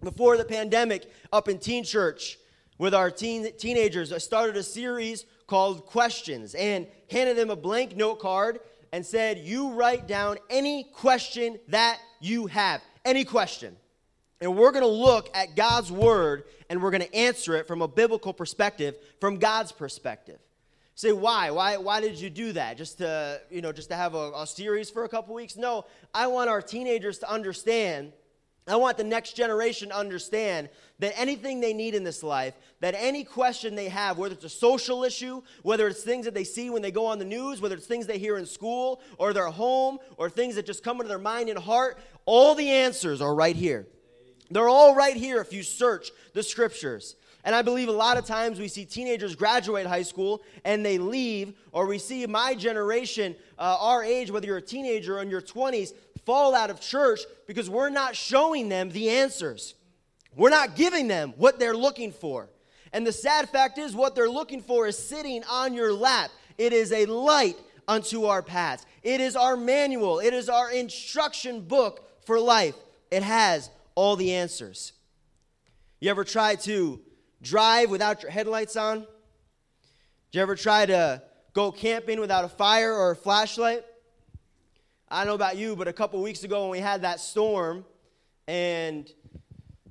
Before 0.02 0.38
the 0.38 0.46
pandemic, 0.46 1.12
up 1.34 1.50
in 1.50 1.60
Teen 1.60 1.84
Church 1.84 2.38
with 2.78 2.94
our 2.94 3.12
teen, 3.12 3.52
teenagers, 3.58 4.14
I 4.14 4.18
started 4.18 4.56
a 4.56 4.64
series 4.64 5.26
called 5.48 5.86
Questions 5.86 6.56
and 6.56 6.88
handed 7.10 7.38
them 7.38 7.50
a 7.50 7.56
blank 7.56 7.96
note 7.96 8.20
card 8.20 8.60
and 8.94 9.06
said, 9.06 9.40
You 9.40 9.72
write 9.72 10.08
down 10.08 10.38
any 10.50 10.84
question 10.84 11.60
that 11.68 12.00
you 12.22 12.48
have, 12.48 12.82
any 13.04 13.26
question. 13.26 13.76
And 14.42 14.58
we're 14.58 14.72
going 14.72 14.84
to 14.84 14.88
look 14.88 15.30
at 15.36 15.56
God's 15.56 15.92
word 15.92 16.44
and 16.70 16.82
we're 16.82 16.92
going 16.92 17.04
to 17.04 17.16
answer 17.16 17.56
it 17.56 17.68
from 17.68 17.82
a 17.82 17.88
biblical 17.88 18.34
perspective, 18.34 18.96
from 19.20 19.38
God's 19.38 19.72
perspective. 19.72 20.40
Say 20.96 21.12
why? 21.12 21.52
Why 21.52 21.78
why 21.78 22.00
did 22.00 22.20
you 22.20 22.30
do 22.30 22.54
that? 22.54 22.78
Just 22.78 23.00
to, 23.00 23.42
you 23.50 23.62
know, 23.62 23.74
just 23.74 23.90
to 23.90 23.96
have 23.96 24.16
a, 24.16 24.32
a 24.34 24.48
series 24.48 24.90
for 24.90 25.04
a 25.04 25.10
couple 25.10 25.36
weeks? 25.36 25.58
No, 25.58 25.86
I 26.14 26.28
want 26.28 26.50
our 26.50 26.62
teenagers 26.62 27.20
to 27.20 27.30
understand 27.30 28.14
I 28.68 28.78
want 28.78 28.98
the 28.98 29.04
next 29.04 29.34
generation 29.34 29.90
to 29.90 29.96
understand 29.96 30.70
that 30.98 31.14
anything 31.20 31.60
they 31.60 31.74
need 31.74 31.94
in 31.94 32.04
this 32.04 32.24
life, 32.24 32.56
that 32.80 32.96
any 32.98 33.24
question 33.24 33.76
they 33.76 33.90
have, 33.90 34.18
whether 34.18 34.34
it's 34.34 34.44
a 34.44 34.50
social 34.50 35.04
issue, 35.04 35.44
whether 35.62 35.88
it's 35.88 36.02
things 36.02 36.26
that 36.26 36.34
they 36.34 36.44
see 36.44 36.72
when 36.72 36.82
they 36.82 36.90
go 36.90 37.06
on 37.06 37.20
the 37.20 37.26
news, 37.26 37.62
whether 37.62 37.76
it's 37.76 37.86
things 37.86 38.08
they 38.08 38.18
hear 38.18 38.38
in 38.38 38.46
school 38.46 39.02
or 39.20 39.34
their 39.34 39.50
home, 39.50 40.00
or 40.18 40.32
things 40.32 40.56
that 40.56 40.66
just 40.66 40.84
come 40.84 40.98
into 40.98 41.08
their 41.08 41.20
mind 41.20 41.48
and 41.48 41.60
heart, 41.60 42.00
all 42.26 42.56
the 42.56 42.72
answers 42.72 43.22
are 43.22 43.36
right 43.36 43.56
here. 43.56 43.86
They're 44.50 44.70
all 44.70 44.96
right 44.96 45.16
here 45.16 45.42
if 45.42 45.54
you 45.54 45.64
search 45.64 46.12
the 46.34 46.44
scriptures. 46.44 47.16
And 47.44 47.54
I 47.54 47.62
believe 47.62 47.90
a 47.90 47.94
lot 47.94 48.18
of 48.18 48.26
times 48.26 48.60
we 48.60 48.68
see 48.68 48.86
teenagers 48.86 49.36
graduate 49.36 49.86
high 49.86 50.02
school 50.02 50.42
and 50.64 50.84
they 50.84 50.98
leave, 50.98 51.54
or 51.72 51.86
we 51.86 52.00
see 52.00 52.26
my 52.26 52.56
generation, 52.56 53.36
uh, 53.60 53.78
our 53.80 54.04
age, 54.04 54.32
whether 54.32 54.48
you're 54.48 54.58
a 54.58 54.62
teenager 54.62 55.20
or 55.20 55.22
in 55.22 55.30
your 55.30 55.42
20s, 55.42 55.94
fall 56.26 56.56
out 56.56 56.72
of 56.72 56.82
church 56.82 57.20
because 57.46 57.70
we're 57.70 57.90
not 57.90 58.16
showing 58.16 58.68
them 58.68 58.90
the 58.90 59.10
answers. 59.10 59.76
We're 60.36 60.50
not 60.50 60.76
giving 60.76 61.08
them 61.08 61.34
what 61.38 61.60
they're 61.60 61.78
looking 61.78 62.12
for. 62.12 62.50
And 62.92 63.06
the 63.06 63.12
sad 63.12 63.50
fact 63.50 63.78
is, 63.78 63.94
what 63.94 64.16
they're 64.16 64.30
looking 64.30 64.62
for 64.62 64.88
is 64.88 64.98
sitting 64.98 65.44
on 65.50 65.74
your 65.74 65.94
lap. 65.94 66.32
It 66.58 66.74
is 66.74 66.92
a 66.92 67.06
light 67.06 67.58
unto 67.88 68.26
our 68.26 68.42
paths, 68.42 68.86
it 69.04 69.22
is 69.22 69.36
our 69.36 69.56
manual, 69.56 70.20
it 70.20 70.34
is 70.34 70.50
our 70.50 70.72
instruction 70.72 71.62
book 71.62 72.10
for 72.26 72.40
life. 72.40 72.76
It 73.12 73.22
has 73.22 73.70
all 73.96 74.16
the 74.16 74.34
answers. 74.34 74.94
You 76.00 76.10
ever 76.12 76.24
try 76.24 76.56
to 76.56 77.02
drive 77.42 77.90
without 77.90 78.22
your 78.22 78.32
headlights 78.32 78.76
on? 78.76 79.00
Did 79.00 79.08
you 80.40 80.42
ever 80.42 80.56
try 80.56 80.86
to 80.86 81.24
go 81.54 81.72
camping 81.72 82.20
without 82.20 82.44
a 82.44 82.50
fire 82.50 82.94
or 82.94 83.12
a 83.12 83.16
flashlight? 83.16 83.84
I 85.10 85.20
don't 85.20 85.28
know 85.28 85.36
about 85.36 85.58
you, 85.58 85.76
but 85.76 85.88
a 85.88 85.94
couple 85.94 86.22
weeks 86.22 86.44
ago 86.44 86.64
when 86.64 86.72
we 86.72 86.80
had 86.80 87.04
that 87.04 87.20
storm, 87.20 87.86
and 88.48 89.10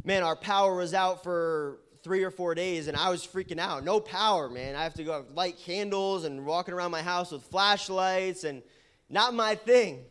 man, 0.05 0.23
our 0.23 0.37
power 0.37 0.77
was 0.77 0.93
out 0.93 1.23
for 1.23 1.81
three 2.03 2.23
or 2.23 2.31
four 2.31 2.55
days, 2.55 2.89
and 2.89 2.97
I 2.97 3.09
was 3.09 3.27
freaking 3.27 3.59
out. 3.59 3.83
No 3.83 3.99
power, 3.99 4.51
man. 4.51 4.77
I 4.77 4.83
have 4.83 4.95
to 4.95 5.05
go 5.05 5.25
light 5.35 5.59
candles 5.59 6.25
and 6.25 6.45
walking 6.45 6.75
around 6.75 6.91
my 6.91 7.01
house 7.01 7.33
with 7.33 7.43
flashlights, 7.45 8.45
and 8.45 8.63
not 9.09 9.33
my 9.33 9.55
thing. 9.55 10.05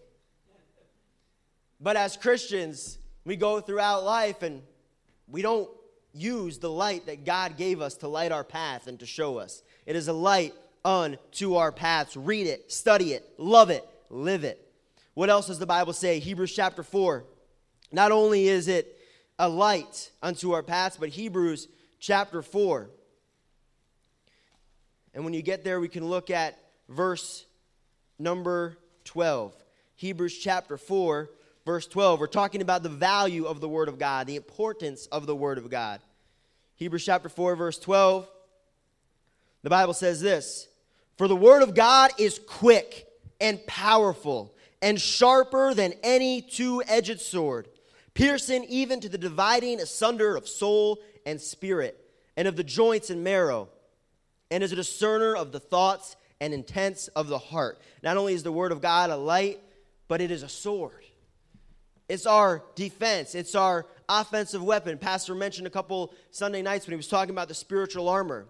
But 1.80 1.96
as 1.96 2.18
Christians, 2.18 2.98
we 3.25 3.36
go 3.36 3.62
throughout 3.62 4.03
life 4.03 4.44
and 4.44 4.62
we 5.27 5.42
don't 5.42 5.70
use 6.13 6.60
the 6.60 6.70
light 6.70 7.06
that 7.08 7.25
God 7.25 7.58
gave 7.58 7.82
us 7.82 7.96
to 7.96 8.08
light 8.08 8.32
our 8.32 8.44
path 8.44 8.88
and 8.88 9.00
to 9.00 9.06
show 9.06 9.38
us. 9.38 9.63
It 9.86 9.96
is 9.96 10.08
a 10.08 10.13
light 10.13 10.53
unto 10.86 11.56
our 11.56 11.72
paths. 11.72 12.15
Read 12.15 12.48
it, 12.48 12.72
study 12.72 13.13
it, 13.13 13.27
love 13.38 13.70
it, 13.70 13.88
live 14.10 14.44
it. 14.44 14.60
What 15.13 15.30
else 15.30 15.48
does 15.48 15.60
the 15.60 15.65
Bible 15.65 15.94
say? 15.94 16.20
Hebrews 16.20 16.53
chapter 16.53 16.84
4. 16.84 17.24
Not 17.92 18.12
only 18.12 18.48
is 18.48 18.68
it 18.68 18.98
a 19.38 19.48
light 19.48 20.12
unto 20.22 20.51
our 20.51 20.63
paths, 20.63 20.98
but 20.98 21.10
Hebrews 21.10 21.68
chapter 22.00 22.42
4. 22.42 22.89
And 25.13 25.24
when 25.24 25.34
you 25.34 25.42
get 25.42 25.63
there, 25.63 25.80
we 25.80 25.88
can 25.88 26.06
look 26.06 26.30
at 26.30 26.58
verse 26.89 27.46
number 28.18 28.77
12. 29.06 29.53
Hebrews 29.96 30.38
chapter 30.38 30.77
4, 30.77 31.30
verse 31.65 31.88
12. 31.88 32.20
We're 32.20 32.27
talking 32.27 32.62
about 32.62 32.84
the 32.84 32.89
value 32.89 33.46
of 33.46 33.62
the 33.62 33.70
Word 33.70 33.88
of 33.88 33.98
God, 33.98 34.27
the 34.27 34.36
importance 34.36 35.08
of 35.08 35.25
the 35.25 35.36
Word 35.36 35.58
of 35.58 35.70
God. 35.70 36.01
Hebrews 36.75 37.05
chapter 37.05 37.29
4, 37.29 37.55
verse 37.55 37.79
12. 37.79 38.27
The 39.63 39.70
Bible 39.70 39.93
says 39.93 40.22
this 40.22 40.67
For 41.17 41.27
the 41.27 41.36
Word 41.36 41.63
of 41.63 41.75
God 41.75 42.12
is 42.17 42.39
quick 42.48 43.08
and 43.39 43.65
powerful 43.65 44.53
and 44.82 45.00
sharper 45.00 45.74
than 45.74 45.93
any 46.03 46.41
two 46.41 46.84
edged 46.88 47.22
sword, 47.22 47.70
piercing 48.13 48.65
even 48.65 49.00
to 49.00 49.10
the 49.10 49.17
dividing 49.17 49.79
asunder 49.79 50.36
of 50.36 50.48
soul 50.48 51.00
and 51.25 51.39
spirit, 51.39 52.00
and 52.36 52.48
of 52.48 52.58
the 52.58 52.63
joints 52.63 53.10
and 53.10 53.24
marrow, 53.24 53.70
and 54.51 54.62
is 54.62 54.74
a 54.74 54.75
discerner 54.75 55.36
of 55.36 55.51
the 55.53 55.60
thoughts 55.60 56.17
and 56.41 56.53
intents 56.53 57.08
of 57.10 57.27
the 57.27 57.38
heart. 57.38 57.79
Not 58.01 58.17
only 58.17 58.34
is 58.34 58.43
the 58.43 58.51
Word 58.51 58.74
of 58.74 58.82
God 58.82 59.10
a 59.10 59.15
light, 59.15 59.62
but 60.10 60.20
it 60.20 60.32
is 60.32 60.43
a 60.43 60.50
sword. 60.50 61.05
It's 62.10 62.25
our 62.25 62.63
defense. 62.75 63.36
It's 63.36 63.55
our 63.55 63.86
offensive 64.10 64.63
weapon. 64.63 64.98
Pastor 64.98 65.36
mentioned 65.36 65.67
a 65.67 65.72
couple 65.72 66.13
Sunday 66.31 66.62
nights 66.62 66.86
when 66.86 66.93
he 66.93 66.98
was 66.98 67.07
talking 67.07 67.31
about 67.31 67.48
the 67.48 67.53
spiritual 67.53 68.10
armor. 68.10 68.45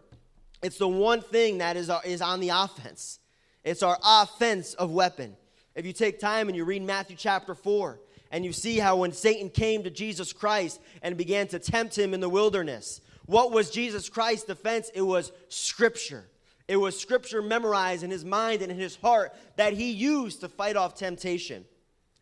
It's 0.62 0.78
the 0.78 0.88
one 0.88 1.22
thing 1.22 1.60
that 1.60 1.78
is, 1.78 1.90
uh, 1.90 2.00
is 2.06 2.22
on 2.22 2.40
the 2.40 2.50
offense. 2.50 3.20
It's 3.64 3.84
our 3.84 3.98
offensive 4.04 4.90
weapon. 4.90 5.36
If 5.76 5.86
you 5.86 5.94
take 5.94 6.20
time 6.20 6.48
and 6.48 6.56
you 6.56 6.66
read 6.66 6.84
Matthew 6.84 7.16
chapter 7.16 7.56
4, 7.56 8.00
and 8.32 8.44
you 8.44 8.52
see 8.52 8.80
how 8.80 8.96
when 8.98 9.12
Satan 9.12 9.50
came 9.50 9.84
to 9.84 9.92
Jesus 9.92 10.34
Christ 10.34 10.82
and 11.04 11.16
began 11.16 11.48
to 11.50 11.60
tempt 11.60 11.96
him 11.96 12.16
in 12.16 12.20
the 12.20 12.28
wilderness, 12.28 13.00
what 13.28 13.52
was 13.52 13.70
Jesus 13.70 14.10
Christ's 14.10 14.46
defense? 14.46 14.90
It 14.96 15.04
was 15.04 15.32
Scripture. 15.50 16.26
It 16.68 16.78
was 16.78 17.00
Scripture 17.00 17.44
memorized 17.44 18.04
in 18.04 18.10
his 18.10 18.26
mind 18.26 18.64
and 18.64 18.72
in 18.72 18.80
his 18.80 18.96
heart 18.96 19.36
that 19.58 19.74
he 19.74 19.92
used 19.92 20.42
to 20.42 20.50
fight 20.50 20.76
off 20.76 20.96
temptation. 20.96 21.66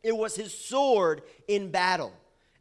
It 0.04 0.16
was 0.16 0.36
his 0.36 0.54
sword 0.54 1.22
in 1.48 1.72
battle. 1.72 2.14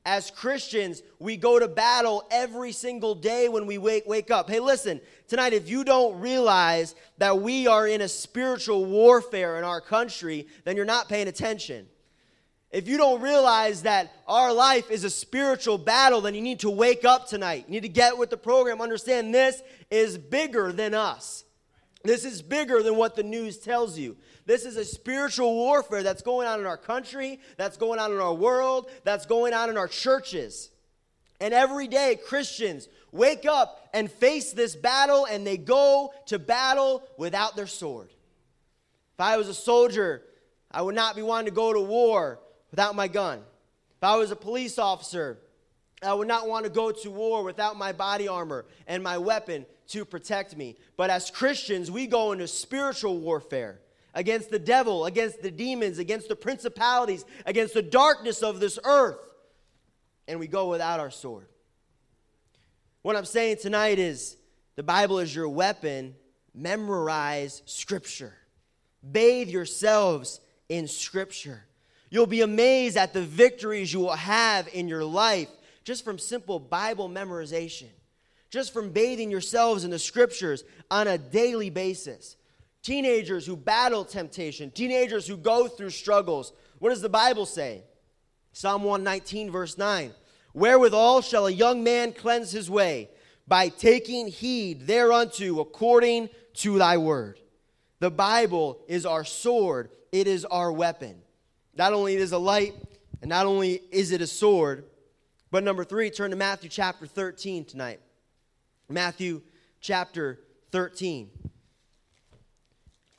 As 0.07 0.31
Christians, 0.31 1.03
we 1.19 1.37
go 1.37 1.59
to 1.59 1.69
battle 1.69 2.27
every 2.31 2.73
single 2.73 3.15
day 3.15 3.49
when 3.49 3.67
we 3.67 3.77
wake, 3.77 4.05
wake 4.07 4.31
up. 4.31 4.49
Hey, 4.49 4.59
listen, 4.59 5.01
tonight, 5.29 5.53
if 5.53 5.69
you 5.69 5.85
don't 5.85 6.21
realize 6.21 6.95
that 7.19 7.41
we 7.41 7.67
are 7.67 7.87
in 7.87 8.01
a 8.01 8.09
spiritual 8.09 8.87
warfare 8.87 9.59
in 9.59 9.65
our 9.65 9.81
country, 9.81 10.49
then 10.65 10.75
you're 10.75 10.87
not 10.87 11.09
paying 11.09 11.29
attention. 11.29 11.87
If 12.71 12.89
you 12.89 12.97
don't 12.97 13.21
realize 13.21 13.83
that 13.83 14.13
our 14.27 14.53
life 14.53 14.91
is 14.91 15.05
a 15.05 15.11
spiritual 15.11 15.77
battle, 15.77 16.21
then 16.21 16.35
you 16.35 16.41
need 16.41 16.61
to 16.61 16.71
wake 16.71 17.05
up 17.05 17.29
tonight. 17.29 17.65
You 17.67 17.73
need 17.73 17.83
to 17.83 17.89
get 17.89 18.17
with 18.17 18.31
the 18.31 18.37
program, 18.37 18.81
understand 18.81 19.35
this 19.35 19.61
is 19.91 20.17
bigger 20.17 20.73
than 20.73 20.95
us. 20.95 21.45
This 22.03 22.25
is 22.25 22.41
bigger 22.41 22.83
than 22.83 22.97
what 22.97 23.15
the 23.15 23.23
news 23.23 23.59
tells 23.59 23.99
you. 23.99 24.17
This 24.47 24.65
is 24.65 24.77
a 24.77 24.85
spiritual 24.85 25.55
warfare 25.55 26.03
that's 26.03 26.23
going 26.23 26.49
on 26.49 26.61
in 26.61 26.67
our 26.67 26.79
country, 26.79 27.41
that's 27.57 27.77
going 27.77 27.99
on 27.99 28.11
in 28.13 28.19
our 28.19 28.35
world, 28.35 28.91
that's 29.05 29.27
going 29.27 29.53
on 29.53 29.69
in 29.69 29.77
our 29.77 29.89
churches. 29.89 30.71
And 31.41 31.53
every 31.53 31.89
day, 31.89 32.19
Christians 32.27 32.89
wake 33.13 33.47
up 33.47 33.89
and 33.93 34.11
face 34.11 34.53
this 34.53 34.77
battle, 34.77 35.27
and 35.27 35.47
they 35.47 35.57
go 35.57 36.13
to 36.27 36.39
battle 36.39 37.03
without 37.19 37.57
their 37.57 37.67
sword. 37.67 38.09
If 39.15 39.21
I 39.21 39.37
was 39.37 39.49
a 39.49 39.55
soldier, 39.55 40.23
I 40.71 40.83
would 40.83 40.95
not 40.95 41.17
be 41.17 41.23
wanting 41.23 41.47
to 41.47 41.55
go 41.55 41.73
to 41.73 41.81
war 41.81 42.41
without 42.71 42.95
my 42.95 43.09
gun. 43.09 43.39
If 43.39 44.05
I 44.05 44.17
was 44.17 44.31
a 44.31 44.37
police 44.37 44.79
officer, 44.79 45.39
I 46.03 46.15
would 46.15 46.29
not 46.29 46.49
want 46.49 46.65
to 46.65 46.71
go 46.71 46.91
to 46.91 47.11
war 47.11 47.43
without 47.45 47.77
my 47.77 47.93
body 47.93 48.29
armor 48.29 48.65
and 48.87 49.03
my 49.03 49.19
weapon 49.19 49.67
to 49.91 50.05
protect 50.05 50.57
me. 50.57 50.77
But 50.97 51.11
as 51.11 51.31
Christians, 51.31 51.91
we 51.91 52.07
go 52.07 52.33
into 52.33 52.47
spiritual 52.49 53.19
warfare 53.19 53.81
against 54.15 54.51
the 54.51 54.59
devil, 54.59 55.07
against 55.07 55.43
the 55.43 55.51
demons, 55.51 55.99
against 55.99 56.29
the 56.29 56.37
principalities, 56.37 57.25
against 57.47 57.75
the 57.75 57.83
darkness 57.83 58.43
of 58.43 58.61
this 58.61 58.79
earth. 58.85 59.19
And 60.27 60.41
we 60.41 60.47
go 60.47 60.69
without 60.71 61.01
our 61.01 61.11
sword. 61.11 61.47
What 63.03 63.17
I'm 63.17 63.25
saying 63.25 63.59
tonight 63.61 63.99
is 63.99 64.37
the 64.77 64.83
Bible 64.83 65.19
is 65.19 65.35
your 65.35 65.49
weapon. 65.49 66.15
Memorize 66.53 67.63
Scripture, 67.65 68.35
bathe 69.09 69.49
yourselves 69.49 70.41
in 70.69 70.89
Scripture. 70.89 71.65
You'll 72.11 72.27
be 72.27 72.41
amazed 72.41 72.97
at 72.97 73.13
the 73.13 73.23
victories 73.23 73.93
you 73.93 74.01
will 74.01 74.17
have 74.17 74.69
in 74.75 74.89
your 74.89 75.05
life 75.05 75.49
just 75.85 76.05
from 76.05 76.19
simple 76.19 76.59
Bible 76.59 77.09
memorization 77.09 77.87
just 78.51 78.73
from 78.73 78.91
bathing 78.91 79.31
yourselves 79.31 79.85
in 79.85 79.91
the 79.91 79.99
scriptures 79.99 80.65
on 80.91 81.07
a 81.07 81.17
daily 81.17 81.71
basis. 81.71 82.37
Teenagers 82.83 83.47
who 83.47 83.57
battle 83.57 84.05
temptation, 84.05 84.71
teenagers 84.71 85.27
who 85.27 85.37
go 85.37 85.69
through 85.69 85.91
struggles. 85.91 86.53
What 86.79 86.91
does 86.91 87.03
the 87.03 87.09
Bible 87.09 87.47
say? 87.47 87.85
Psalm 88.53 88.83
119, 88.83 89.51
verse 89.51 89.79
9. 89.79 90.13
Wherewithal 90.53 91.21
shall 91.23 91.47
a 91.47 91.51
young 91.51 91.85
man 91.85 92.13
cleanse 92.13 92.51
his 92.51 92.69
way? 92.69 93.09
By 93.47 93.69
taking 93.69 94.29
heed 94.29 94.87
thereunto 94.87 95.61
according 95.61 96.29
to 96.55 96.79
thy 96.79 96.97
word. 96.97 97.39
The 98.01 98.11
Bible 98.11 98.81
is 98.89 99.07
our 99.07 99.25
sword, 99.25 99.91
it 100.11 100.27
is 100.27 100.45
our 100.47 100.73
weapon. 100.73 101.17
Not 101.77 101.93
only 101.93 102.17
is 102.17 102.33
it 102.33 102.35
a 102.35 102.39
light, 102.39 102.75
and 103.21 103.29
not 103.29 103.47
only 103.47 103.83
is 103.91 104.11
it 104.11 104.23
a 104.23 104.27
sword, 104.27 104.85
but 105.51 105.65
number 105.65 105.85
three, 105.85 106.11
turn 106.11 106.31
to 106.31 106.37
Matthew 106.37 106.71
chapter 106.71 107.07
13 107.07 107.65
tonight. 107.65 108.01
Matthew 108.91 109.43
chapter 109.81 110.41
13. 110.73 111.31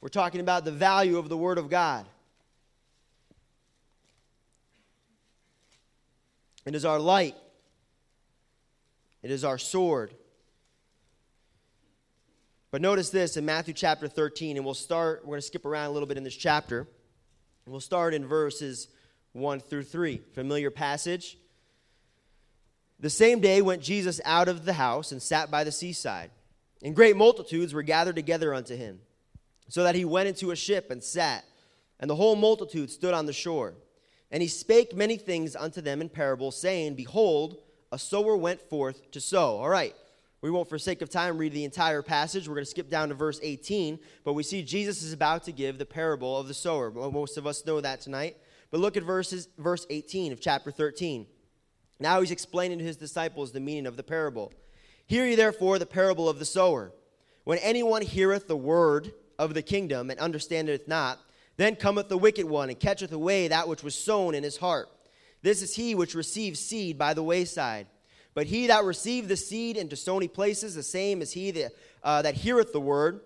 We're 0.01 0.09
talking 0.09 0.41
about 0.41 0.65
the 0.65 0.71
value 0.71 1.17
of 1.17 1.29
the 1.29 1.37
Word 1.37 1.57
of 1.57 1.69
God. 1.69 2.05
It 6.65 6.75
is 6.75 6.85
our 6.85 6.99
light. 6.99 7.35
It 9.23 9.31
is 9.31 9.45
our 9.45 9.57
sword. 9.57 10.13
But 12.71 12.81
notice 12.81 13.09
this 13.09 13.37
in 13.37 13.45
Matthew 13.45 13.73
chapter 13.73 14.07
13, 14.07 14.57
and 14.57 14.65
we'll 14.65 14.73
start, 14.73 15.21
we're 15.23 15.31
going 15.31 15.41
to 15.41 15.47
skip 15.47 15.65
around 15.65 15.87
a 15.87 15.91
little 15.91 16.07
bit 16.07 16.17
in 16.17 16.23
this 16.23 16.35
chapter. 16.35 16.87
We'll 17.65 17.79
start 17.79 18.13
in 18.13 18.25
verses 18.25 18.87
1 19.33 19.59
through 19.59 19.83
3. 19.83 20.21
Familiar 20.33 20.71
passage. 20.71 21.37
The 23.01 23.09
same 23.09 23.39
day 23.39 23.63
went 23.63 23.81
Jesus 23.81 24.21
out 24.23 24.47
of 24.47 24.63
the 24.63 24.73
house 24.73 25.11
and 25.11 25.19
sat 25.19 25.49
by 25.49 25.63
the 25.63 25.71
seaside, 25.71 26.29
and 26.83 26.95
great 26.95 27.17
multitudes 27.17 27.73
were 27.73 27.81
gathered 27.81 28.15
together 28.15 28.53
unto 28.53 28.75
him, 28.75 28.99
so 29.67 29.83
that 29.83 29.95
he 29.95 30.05
went 30.05 30.29
into 30.29 30.51
a 30.51 30.55
ship 30.55 30.91
and 30.91 31.03
sat, 31.03 31.43
and 31.99 32.07
the 32.07 32.15
whole 32.15 32.35
multitude 32.35 32.91
stood 32.91 33.15
on 33.15 33.25
the 33.25 33.33
shore. 33.33 33.73
And 34.29 34.41
he 34.41 34.47
spake 34.47 34.95
many 34.95 35.17
things 35.17 35.55
unto 35.55 35.81
them 35.81 35.99
in 35.99 36.09
parables, 36.09 36.61
saying, 36.61 36.93
Behold, 36.93 37.57
a 37.91 37.99
sower 37.99 38.37
went 38.37 38.61
forth 38.61 39.11
to 39.11 39.19
sow. 39.19 39.57
All 39.57 39.67
right, 39.67 39.95
we 40.41 40.51
won't, 40.51 40.69
for 40.69 40.77
sake 40.77 41.01
of 41.01 41.09
time, 41.09 41.37
read 41.37 41.53
the 41.53 41.65
entire 41.65 42.03
passage. 42.03 42.47
We're 42.47 42.55
going 42.55 42.65
to 42.65 42.69
skip 42.69 42.89
down 42.89 43.09
to 43.09 43.15
verse 43.15 43.39
18, 43.41 43.99
but 44.23 44.33
we 44.33 44.43
see 44.43 44.61
Jesus 44.61 45.01
is 45.01 45.11
about 45.11 45.43
to 45.45 45.51
give 45.51 45.79
the 45.79 45.85
parable 45.85 46.37
of 46.37 46.47
the 46.47 46.53
sower. 46.53 46.91
Most 46.91 47.37
of 47.37 47.47
us 47.47 47.65
know 47.65 47.81
that 47.81 47.99
tonight. 48.01 48.37
But 48.69 48.79
look 48.79 48.95
at 48.95 49.03
verses, 49.03 49.49
verse 49.57 49.85
18 49.89 50.31
of 50.31 50.39
chapter 50.39 50.71
13. 50.71 51.25
Now 52.01 52.19
he's 52.19 52.31
explaining 52.31 52.79
to 52.79 52.83
his 52.83 52.97
disciples 52.97 53.51
the 53.51 53.59
meaning 53.59 53.85
of 53.85 53.95
the 53.95 54.03
parable. 54.03 54.51
Hear 55.05 55.25
ye 55.25 55.35
therefore 55.35 55.77
the 55.77 55.85
parable 55.85 56.27
of 56.27 56.39
the 56.39 56.45
sower. 56.45 56.91
When 57.43 57.59
anyone 57.59 58.01
heareth 58.01 58.47
the 58.47 58.57
word 58.57 59.13
of 59.37 59.53
the 59.53 59.61
kingdom 59.61 60.09
and 60.09 60.19
understandeth 60.19 60.87
not, 60.87 61.19
then 61.57 61.75
cometh 61.75 62.09
the 62.09 62.17
wicked 62.17 62.45
one 62.45 62.69
and 62.69 62.79
catcheth 62.79 63.11
away 63.11 63.47
that 63.47 63.67
which 63.67 63.83
was 63.83 63.93
sown 63.93 64.33
in 64.33 64.43
his 64.43 64.57
heart. 64.57 64.89
This 65.43 65.61
is 65.61 65.75
he 65.75 65.93
which 65.93 66.15
receives 66.15 66.59
seed 66.59 66.97
by 66.97 67.13
the 67.13 67.23
wayside. 67.23 67.87
But 68.33 68.47
he 68.47 68.67
that 68.67 68.83
received 68.83 69.27
the 69.27 69.37
seed 69.37 69.77
into 69.77 69.95
stony 69.95 70.27
places, 70.27 70.73
the 70.73 70.83
same 70.83 71.21
is 71.21 71.31
he 71.31 71.51
that, 71.51 71.71
uh, 72.03 72.21
that 72.21 72.35
heareth 72.35 72.73
the 72.73 72.79
word, 72.79 73.21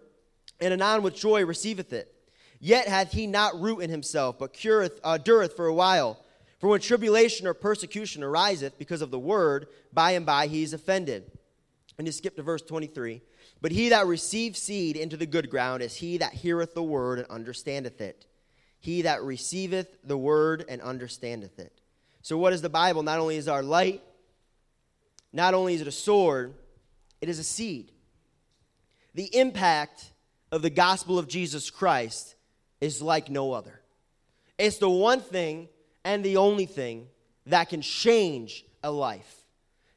and 0.59 0.73
anon 0.73 1.03
with 1.03 1.15
joy 1.15 1.45
receiveth 1.45 1.93
it. 1.93 2.13
Yet 2.59 2.87
hath 2.87 3.11
he 3.11 3.27
not 3.27 3.59
root 3.59 3.79
in 3.79 3.89
himself, 3.89 4.39
but 4.39 4.53
cureth, 4.53 4.99
uh, 5.03 5.17
dureth 5.17 5.55
for 5.55 5.67
a 5.67 5.73
while. 5.73 6.24
For 6.59 6.69
when 6.69 6.79
tribulation 6.79 7.47
or 7.47 7.53
persecution 7.53 8.23
ariseth 8.23 8.77
because 8.77 9.01
of 9.01 9.11
the 9.11 9.19
word, 9.19 9.67
by 9.91 10.11
and 10.11 10.25
by 10.25 10.47
he 10.47 10.63
is 10.63 10.73
offended. 10.73 11.31
And 11.97 12.07
you 12.07 12.11
skip 12.11 12.35
to 12.35 12.43
verse 12.43 12.61
23. 12.61 13.21
But 13.61 13.71
he 13.71 13.89
that 13.89 14.05
receives 14.05 14.61
seed 14.61 14.95
into 14.95 15.17
the 15.17 15.25
good 15.25 15.49
ground 15.49 15.81
is 15.81 15.95
he 15.95 16.17
that 16.17 16.33
heareth 16.33 16.73
the 16.73 16.83
word 16.83 17.19
and 17.19 17.27
understandeth 17.29 18.01
it. 18.01 18.25
He 18.79 19.03
that 19.03 19.23
receiveth 19.23 19.87
the 20.03 20.17
word 20.17 20.65
and 20.67 20.81
understandeth 20.81 21.57
it. 21.59 21.81
So, 22.21 22.37
what 22.37 22.53
is 22.53 22.61
the 22.61 22.69
Bible? 22.69 23.03
Not 23.03 23.19
only 23.19 23.37
is 23.37 23.47
our 23.47 23.63
light, 23.63 24.03
not 25.31 25.53
only 25.53 25.73
is 25.75 25.81
it 25.81 25.87
a 25.87 25.91
sword, 25.91 26.53
it 27.21 27.29
is 27.29 27.39
a 27.39 27.43
seed. 27.43 27.91
The 29.13 29.35
impact 29.35 30.11
of 30.51 30.61
the 30.61 30.69
gospel 30.69 31.17
of 31.17 31.27
Jesus 31.27 31.69
Christ 31.69 32.35
is 32.81 33.01
like 33.01 33.29
no 33.29 33.53
other. 33.53 33.81
It's 34.57 34.77
the 34.77 34.89
one 34.89 35.21
thing 35.21 35.69
and 36.05 36.23
the 36.23 36.37
only 36.37 36.65
thing 36.65 37.07
that 37.47 37.67
can 37.67 37.81
change 37.81 38.63
a 38.83 38.91
life. 38.91 39.41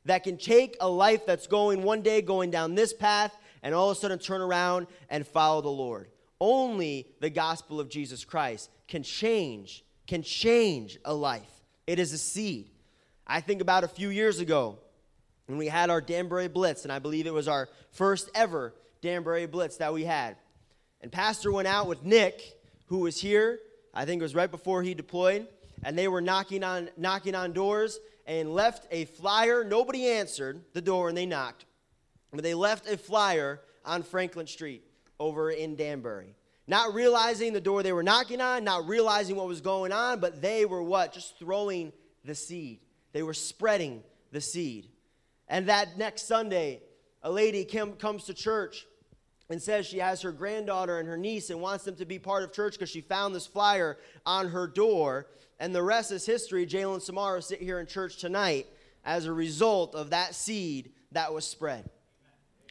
That 0.06 0.24
can 0.24 0.38
take 0.38 0.76
a 0.80 0.88
life 0.88 1.26
that's 1.26 1.46
going 1.46 1.82
one 1.82 2.00
day 2.00 2.22
going 2.22 2.50
down 2.50 2.74
this 2.74 2.92
path 2.92 3.36
and 3.62 3.74
all 3.74 3.90
of 3.90 3.96
a 3.96 4.00
sudden 4.00 4.18
turn 4.18 4.40
around 4.40 4.86
and 5.10 5.26
follow 5.26 5.60
the 5.60 5.68
Lord. 5.68 6.08
Only 6.40 7.06
the 7.20 7.30
gospel 7.30 7.78
of 7.78 7.90
Jesus 7.90 8.24
Christ 8.24 8.70
can 8.86 9.02
change, 9.02 9.84
can 10.06 10.22
change 10.22 10.98
a 11.04 11.12
life. 11.12 11.50
It 11.86 11.98
is 11.98 12.12
a 12.12 12.18
seed. 12.18 12.70
I 13.26 13.40
think 13.40 13.60
about 13.60 13.84
a 13.84 13.88
few 13.88 14.08
years 14.08 14.40
ago 14.40 14.78
when 15.46 15.58
we 15.58 15.66
had 15.66 15.90
our 15.90 16.00
Danbury 16.00 16.48
Blitz, 16.48 16.84
and 16.84 16.92
I 16.92 16.98
believe 16.98 17.26
it 17.26 17.34
was 17.34 17.48
our 17.48 17.68
first 17.92 18.30
ever 18.34 18.74
Danbury 19.02 19.46
Blitz 19.46 19.76
that 19.76 19.92
we 19.92 20.04
had. 20.04 20.36
And 21.02 21.12
Pastor 21.12 21.52
went 21.52 21.68
out 21.68 21.86
with 21.86 22.04
Nick, 22.04 22.42
who 22.86 23.00
was 23.00 23.20
here. 23.20 23.58
I 23.92 24.04
think 24.04 24.20
it 24.20 24.22
was 24.22 24.34
right 24.34 24.50
before 24.50 24.82
he 24.82 24.94
deployed, 24.94 25.46
and 25.82 25.96
they 25.96 26.08
were 26.08 26.20
knocking 26.20 26.64
on 26.64 26.90
knocking 26.96 27.34
on 27.34 27.52
doors 27.52 27.98
and 28.26 28.52
left 28.52 28.86
a 28.90 29.06
flyer. 29.06 29.64
Nobody 29.64 30.06
answered 30.06 30.62
the 30.74 30.82
door, 30.82 31.08
and 31.08 31.16
they 31.16 31.26
knocked. 31.26 31.64
But 32.32 32.42
they 32.42 32.54
left 32.54 32.88
a 32.88 32.98
flyer 32.98 33.60
on 33.84 34.02
Franklin 34.02 34.46
Street 34.46 34.84
over 35.18 35.50
in 35.50 35.76
Danbury. 35.76 36.34
Not 36.66 36.92
realizing 36.92 37.54
the 37.54 37.60
door 37.60 37.82
they 37.82 37.94
were 37.94 38.02
knocking 38.02 38.42
on, 38.42 38.62
not 38.62 38.86
realizing 38.86 39.36
what 39.36 39.46
was 39.46 39.62
going 39.62 39.90
on, 39.90 40.20
but 40.20 40.42
they 40.42 40.66
were 40.66 40.82
what? 40.82 41.14
Just 41.14 41.38
throwing 41.38 41.92
the 42.24 42.34
seed. 42.34 42.80
They 43.12 43.22
were 43.22 43.34
spreading 43.34 44.02
the 44.32 44.42
seed. 44.42 44.88
And 45.48 45.68
that 45.68 45.96
next 45.96 46.28
Sunday, 46.28 46.82
a 47.22 47.30
lady 47.30 47.64
came, 47.64 47.94
comes 47.94 48.24
to 48.24 48.34
church 48.34 48.86
and 49.48 49.62
says 49.62 49.86
she 49.86 49.98
has 49.98 50.20
her 50.20 50.32
granddaughter 50.32 50.98
and 50.98 51.08
her 51.08 51.16
niece 51.16 51.48
and 51.48 51.60
wants 51.60 51.84
them 51.84 51.96
to 51.96 52.04
be 52.04 52.18
part 52.18 52.42
of 52.42 52.52
church 52.52 52.74
because 52.74 52.90
she 52.90 53.00
found 53.00 53.34
this 53.34 53.46
flyer 53.46 53.96
on 54.26 54.48
her 54.48 54.66
door. 54.66 55.26
And 55.60 55.74
the 55.74 55.82
rest 55.82 56.12
is 56.12 56.24
history. 56.24 56.66
Jalen 56.66 57.02
Samara 57.02 57.42
sit 57.42 57.60
here 57.60 57.80
in 57.80 57.86
church 57.86 58.18
tonight 58.18 58.66
as 59.04 59.26
a 59.26 59.32
result 59.32 59.94
of 59.94 60.10
that 60.10 60.34
seed 60.34 60.92
that 61.12 61.32
was 61.32 61.46
spread 61.46 61.88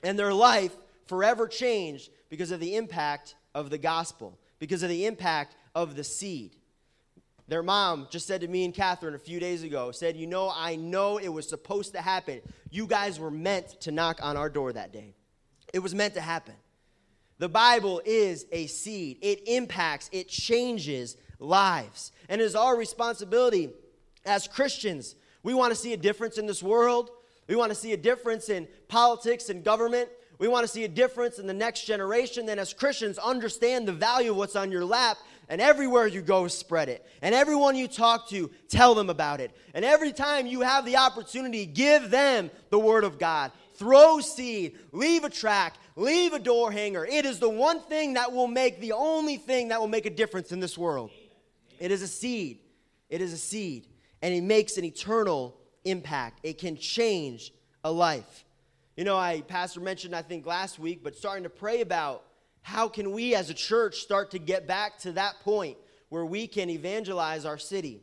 and 0.03 0.17
their 0.17 0.33
life 0.33 0.75
forever 1.07 1.47
changed 1.47 2.09
because 2.29 2.51
of 2.51 2.59
the 2.59 2.75
impact 2.75 3.35
of 3.55 3.69
the 3.69 3.77
gospel, 3.77 4.37
because 4.59 4.83
of 4.83 4.89
the 4.89 5.05
impact 5.05 5.55
of 5.75 5.95
the 5.95 6.03
seed. 6.03 6.55
Their 7.47 7.63
mom 7.63 8.07
just 8.11 8.27
said 8.27 8.41
to 8.41 8.47
me 8.47 8.65
and 8.65 8.73
Catherine 8.73 9.15
a 9.15 9.19
few 9.19 9.39
days 9.39 9.63
ago, 9.63 9.91
said, 9.91 10.17
You 10.17 10.27
know, 10.27 10.51
I 10.53 10.75
know 10.75 11.17
it 11.17 11.29
was 11.29 11.47
supposed 11.47 11.93
to 11.93 12.01
happen. 12.01 12.41
You 12.69 12.87
guys 12.87 13.19
were 13.19 13.31
meant 13.31 13.79
to 13.81 13.91
knock 13.91 14.19
on 14.21 14.35
our 14.35 14.49
door 14.49 14.73
that 14.73 14.91
day. 14.91 15.15
It 15.73 15.79
was 15.79 15.95
meant 15.95 16.13
to 16.15 16.21
happen. 16.21 16.55
The 17.39 17.47
Bible 17.47 18.01
is 18.03 18.45
a 18.51 18.67
seed, 18.67 19.19
it 19.21 19.47
impacts, 19.47 20.09
it 20.11 20.27
changes 20.27 21.15
lives. 21.39 22.11
And 22.29 22.41
it 22.41 22.43
is 22.43 22.55
our 22.55 22.75
responsibility 22.75 23.69
as 24.25 24.47
Christians. 24.47 25.15
We 25.43 25.53
want 25.53 25.71
to 25.71 25.79
see 25.79 25.93
a 25.93 25.97
difference 25.97 26.37
in 26.37 26.45
this 26.45 26.61
world. 26.61 27.09
We 27.47 27.55
want 27.55 27.71
to 27.71 27.75
see 27.75 27.93
a 27.93 27.97
difference 27.97 28.49
in 28.49 28.67
politics 28.87 29.49
and 29.49 29.63
government. 29.63 30.09
We 30.39 30.47
want 30.47 30.65
to 30.65 30.67
see 30.67 30.83
a 30.83 30.89
difference 30.89 31.39
in 31.39 31.47
the 31.47 31.53
next 31.53 31.85
generation. 31.85 32.45
Then, 32.45 32.59
as 32.59 32.73
Christians, 32.73 33.17
understand 33.17 33.87
the 33.87 33.93
value 33.93 34.31
of 34.31 34.37
what's 34.37 34.55
on 34.55 34.71
your 34.71 34.85
lap. 34.85 35.17
And 35.49 35.61
everywhere 35.61 36.07
you 36.07 36.21
go, 36.21 36.47
spread 36.47 36.89
it. 36.89 37.05
And 37.21 37.33
everyone 37.33 37.75
you 37.75 37.87
talk 37.87 38.27
to, 38.29 38.51
tell 38.67 38.93
them 38.93 39.09
about 39.09 39.39
it. 39.39 39.51
And 39.73 39.85
every 39.85 40.11
time 40.11 40.45
you 40.45 40.61
have 40.61 40.85
the 40.85 40.97
opportunity, 40.97 41.65
give 41.65 42.09
them 42.09 42.51
the 42.69 42.79
Word 42.79 43.05
of 43.05 43.17
God. 43.17 43.51
Throw 43.75 44.19
seed, 44.19 44.77
leave 44.91 45.23
a 45.23 45.29
track, 45.29 45.75
leave 45.95 46.33
a 46.33 46.39
door 46.39 46.71
hanger. 46.71 47.05
It 47.05 47.25
is 47.25 47.39
the 47.39 47.49
one 47.49 47.79
thing 47.81 48.15
that 48.15 48.33
will 48.33 48.47
make, 48.47 48.81
the 48.81 48.91
only 48.91 49.37
thing 49.37 49.69
that 49.69 49.79
will 49.79 49.87
make 49.87 50.05
a 50.05 50.11
difference 50.11 50.51
in 50.51 50.59
this 50.59 50.77
world. 50.77 51.11
It 51.79 51.91
is 51.91 52.01
a 52.01 52.07
seed. 52.07 52.59
It 53.09 53.21
is 53.21 53.33
a 53.33 53.37
seed. 53.37 53.87
And 54.21 54.33
it 54.33 54.41
makes 54.41 54.77
an 54.77 54.83
eternal 54.83 55.55
impact. 55.85 56.39
It 56.43 56.57
can 56.57 56.75
change 56.75 57.53
a 57.83 57.91
life. 57.91 58.45
You 58.95 59.03
know, 59.03 59.15
I 59.15 59.41
pastor 59.41 59.79
mentioned 59.79 60.15
I 60.15 60.23
think 60.23 60.45
last 60.45 60.79
week, 60.79 61.01
but 61.03 61.15
starting 61.15 61.43
to 61.43 61.49
pray 61.49 61.81
about 61.81 62.23
how 62.61 62.89
can 62.89 63.11
we 63.11 63.35
as 63.35 63.49
a 63.49 63.53
church 63.53 63.99
start 63.99 64.31
to 64.31 64.39
get 64.39 64.67
back 64.67 64.97
to 64.99 65.13
that 65.13 65.39
point 65.41 65.77
where 66.09 66.25
we 66.25 66.47
can 66.47 66.69
evangelize 66.69 67.45
our 67.45 67.57
city. 67.57 68.01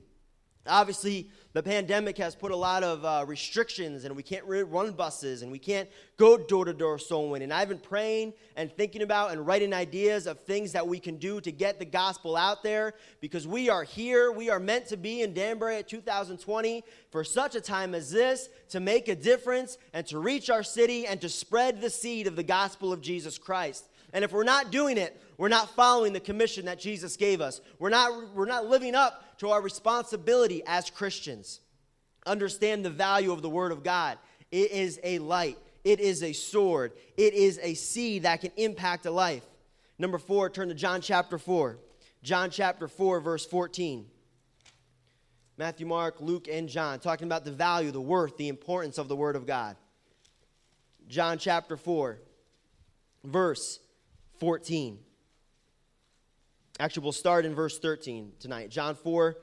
Obviously, 0.66 1.30
the 1.54 1.62
pandemic 1.62 2.18
has 2.18 2.34
put 2.34 2.50
a 2.50 2.56
lot 2.56 2.82
of 2.82 3.04
uh, 3.04 3.24
restrictions, 3.28 4.04
and 4.04 4.16
we 4.16 4.24
can't 4.24 4.44
run 4.44 4.90
buses, 4.90 5.42
and 5.42 5.52
we 5.52 5.58
can't 5.60 5.88
go 6.16 6.36
door 6.36 6.64
to 6.64 6.74
door 6.74 6.98
winning. 7.10 7.44
And 7.44 7.52
I've 7.52 7.68
been 7.68 7.78
praying 7.78 8.34
and 8.56 8.72
thinking 8.72 9.02
about 9.02 9.30
and 9.30 9.46
writing 9.46 9.72
ideas 9.72 10.26
of 10.26 10.40
things 10.40 10.72
that 10.72 10.86
we 10.86 10.98
can 10.98 11.16
do 11.16 11.40
to 11.40 11.52
get 11.52 11.78
the 11.78 11.84
gospel 11.84 12.36
out 12.36 12.64
there 12.64 12.94
because 13.20 13.46
we 13.46 13.70
are 13.70 13.84
here. 13.84 14.32
We 14.32 14.50
are 14.50 14.58
meant 14.58 14.86
to 14.86 14.96
be 14.96 15.22
in 15.22 15.32
Danbury 15.32 15.76
at 15.76 15.88
2020 15.88 16.82
for 17.12 17.22
such 17.22 17.54
a 17.54 17.60
time 17.60 17.94
as 17.94 18.10
this 18.10 18.48
to 18.70 18.80
make 18.80 19.06
a 19.06 19.14
difference 19.14 19.78
and 19.92 20.04
to 20.08 20.18
reach 20.18 20.50
our 20.50 20.64
city 20.64 21.06
and 21.06 21.20
to 21.20 21.28
spread 21.28 21.80
the 21.80 21.90
seed 21.90 22.26
of 22.26 22.34
the 22.34 22.42
gospel 22.42 22.92
of 22.92 23.00
Jesus 23.00 23.38
Christ. 23.38 23.84
And 24.12 24.24
if 24.24 24.32
we're 24.32 24.42
not 24.42 24.72
doing 24.72 24.98
it, 24.98 25.20
we're 25.36 25.48
not 25.48 25.70
following 25.70 26.12
the 26.12 26.20
commission 26.20 26.66
that 26.66 26.78
Jesus 26.78 27.16
gave 27.16 27.40
us. 27.40 27.60
We're 27.78 27.90
not, 27.90 28.34
we're 28.34 28.46
not 28.46 28.66
living 28.66 28.94
up 28.94 29.38
to 29.38 29.50
our 29.50 29.60
responsibility 29.60 30.62
as 30.66 30.90
Christians. 30.90 31.60
Understand 32.26 32.84
the 32.84 32.90
value 32.90 33.32
of 33.32 33.42
the 33.42 33.50
Word 33.50 33.72
of 33.72 33.82
God. 33.82 34.18
It 34.50 34.70
is 34.70 35.00
a 35.02 35.18
light, 35.18 35.58
it 35.82 36.00
is 36.00 36.22
a 36.22 36.32
sword, 36.32 36.92
it 37.16 37.34
is 37.34 37.58
a 37.62 37.74
seed 37.74 38.22
that 38.22 38.40
can 38.40 38.52
impact 38.56 39.06
a 39.06 39.10
life. 39.10 39.44
Number 39.98 40.18
four, 40.18 40.50
turn 40.50 40.68
to 40.68 40.74
John 40.74 41.00
chapter 41.00 41.38
4. 41.38 41.78
John 42.22 42.50
chapter 42.50 42.88
4, 42.88 43.20
verse 43.20 43.46
14. 43.46 44.06
Matthew, 45.56 45.86
Mark, 45.86 46.20
Luke, 46.20 46.48
and 46.50 46.68
John, 46.68 46.98
talking 46.98 47.26
about 47.26 47.44
the 47.44 47.52
value, 47.52 47.92
the 47.92 48.00
worth, 48.00 48.36
the 48.36 48.48
importance 48.48 48.98
of 48.98 49.06
the 49.06 49.14
Word 49.14 49.36
of 49.36 49.46
God. 49.46 49.76
John 51.06 51.38
chapter 51.38 51.76
4, 51.76 52.18
verse 53.22 53.78
14. 54.40 54.98
Actually, 56.80 57.04
we'll 57.04 57.12
start 57.12 57.44
in 57.44 57.54
verse 57.54 57.78
13 57.78 58.32
tonight. 58.40 58.70
John 58.70 58.96
4, 58.96 59.36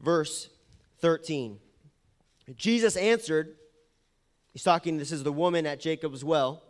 verse 0.00 0.48
13. 1.00 1.58
Jesus 2.56 2.96
answered, 2.96 3.56
he's 4.52 4.62
talking, 4.62 4.96
this 4.96 5.12
is 5.12 5.22
the 5.22 5.32
woman 5.32 5.66
at 5.66 5.78
Jacob's 5.78 6.24
well. 6.24 6.62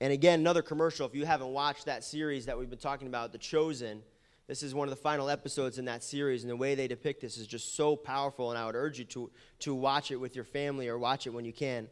And 0.00 0.12
again, 0.12 0.40
another 0.40 0.62
commercial. 0.62 1.06
If 1.06 1.14
you 1.14 1.26
haven't 1.26 1.48
watched 1.48 1.84
that 1.86 2.04
series 2.04 2.46
that 2.46 2.58
we've 2.58 2.70
been 2.70 2.78
talking 2.78 3.06
about, 3.06 3.32
The 3.32 3.38
Chosen, 3.38 4.02
this 4.48 4.62
is 4.62 4.74
one 4.74 4.88
of 4.88 4.90
the 4.90 5.00
final 5.00 5.30
episodes 5.30 5.78
in 5.78 5.84
that 5.84 6.02
series, 6.02 6.42
and 6.42 6.50
the 6.50 6.56
way 6.56 6.74
they 6.74 6.88
depict 6.88 7.20
this 7.20 7.36
is 7.36 7.46
just 7.46 7.76
so 7.76 7.94
powerful, 7.94 8.50
and 8.50 8.58
I 8.58 8.66
would 8.66 8.74
urge 8.74 8.98
you 8.98 9.04
to, 9.06 9.30
to 9.60 9.74
watch 9.74 10.10
it 10.10 10.16
with 10.16 10.34
your 10.34 10.44
family 10.44 10.88
or 10.88 10.98
watch 10.98 11.26
it 11.26 11.30
when 11.30 11.44
you 11.44 11.52
can. 11.52 11.88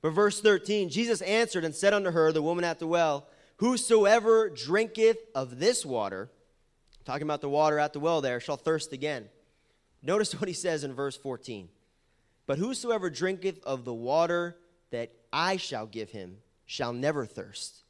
But 0.00 0.10
verse 0.10 0.40
13 0.40 0.88
Jesus 0.90 1.20
answered 1.22 1.64
and 1.64 1.74
said 1.74 1.92
unto 1.92 2.10
her, 2.10 2.30
the 2.30 2.42
woman 2.42 2.64
at 2.64 2.78
the 2.78 2.86
well, 2.86 3.26
Whosoever 3.58 4.50
drinketh 4.50 5.18
of 5.34 5.58
this 5.58 5.84
water, 5.84 6.30
talking 7.04 7.24
about 7.24 7.40
the 7.40 7.48
water 7.48 7.78
at 7.78 7.92
the 7.92 8.00
well 8.00 8.20
there, 8.20 8.40
shall 8.40 8.56
thirst 8.56 8.92
again. 8.92 9.28
Notice 10.02 10.32
what 10.40 10.48
he 10.48 10.54
says 10.54 10.84
in 10.84 10.94
verse 10.94 11.16
14. 11.16 11.68
But 12.46 12.58
whosoever 12.58 13.10
drinketh 13.10 13.62
of 13.64 13.84
the 13.84 13.94
water 13.94 14.56
that 14.90 15.12
I 15.32 15.56
shall 15.56 15.86
give 15.86 16.10
him 16.10 16.38
shall 16.66 16.92
never 16.92 17.26
thirst. 17.26 17.82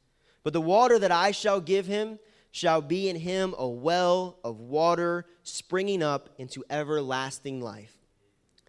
But 0.43 0.53
the 0.53 0.61
water 0.61 0.97
that 0.99 1.11
I 1.11 1.31
shall 1.31 1.61
give 1.61 1.85
him 1.85 2.19
shall 2.51 2.81
be 2.81 3.07
in 3.07 3.15
him 3.15 3.53
a 3.57 3.67
well 3.67 4.39
of 4.43 4.59
water 4.59 5.25
springing 5.43 6.01
up 6.01 6.29
into 6.37 6.65
everlasting 6.69 7.61
life. 7.61 7.95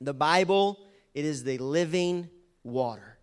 The 0.00 0.14
Bible, 0.14 0.78
it 1.14 1.24
is 1.24 1.44
the 1.44 1.58
living 1.58 2.28
water. 2.62 3.18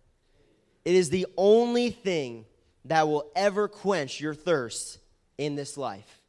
It 0.84 0.94
is 0.94 1.10
the 1.10 1.26
only 1.36 1.90
thing 1.90 2.44
that 2.84 3.08
will 3.08 3.30
ever 3.36 3.68
quench 3.68 4.20
your 4.20 4.34
thirst 4.34 4.98
in 5.36 5.54
this 5.54 5.76
life. 5.76 6.22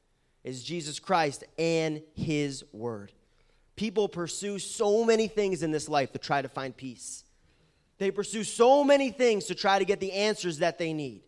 Is 0.43 0.63
Jesus 0.63 0.99
Christ 0.99 1.43
and 1.57 2.01
his 2.15 2.63
word. 2.71 3.11
People 3.75 4.09
pursue 4.09 4.59
so 4.59 5.05
many 5.05 5.27
things 5.27 5.63
in 5.63 5.71
this 5.71 5.87
life 5.87 6.11
to 6.13 6.19
try 6.19 6.41
to 6.41 6.49
find 6.49 6.75
peace. 6.75 7.23
They 7.97 8.11
pursue 8.11 8.43
so 8.43 8.83
many 8.83 9.11
things 9.11 9.45
to 9.45 9.55
try 9.55 9.79
to 9.79 9.85
get 9.85 9.99
the 9.99 10.11
answers 10.13 10.59
that 10.59 10.77
they 10.77 10.93
need. 10.93 11.21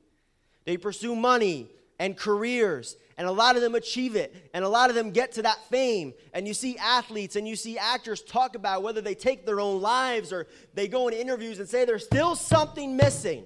They 0.65 0.77
pursue 0.77 1.15
money 1.15 1.69
and 1.99 2.17
careers, 2.17 2.97
and 3.17 3.27
a 3.27 3.31
lot 3.31 3.55
of 3.55 3.61
them 3.61 3.75
achieve 3.75 4.15
it, 4.15 4.49
and 4.53 4.65
a 4.65 4.69
lot 4.69 4.89
of 4.89 4.95
them 4.95 5.11
get 5.11 5.33
to 5.33 5.43
that 5.43 5.63
fame. 5.69 6.13
And 6.33 6.47
you 6.47 6.53
see 6.53 6.77
athletes 6.77 7.35
and 7.35 7.47
you 7.47 7.55
see 7.55 7.77
actors 7.77 8.21
talk 8.21 8.55
about 8.55 8.83
whether 8.83 9.01
they 9.01 9.15
take 9.15 9.45
their 9.45 9.59
own 9.59 9.81
lives 9.81 10.33
or 10.33 10.47
they 10.73 10.87
go 10.87 11.07
in 11.09 11.13
interviews 11.13 11.59
and 11.59 11.69
say 11.69 11.85
there's 11.85 12.05
still 12.05 12.35
something 12.35 12.95
missing. 12.95 13.43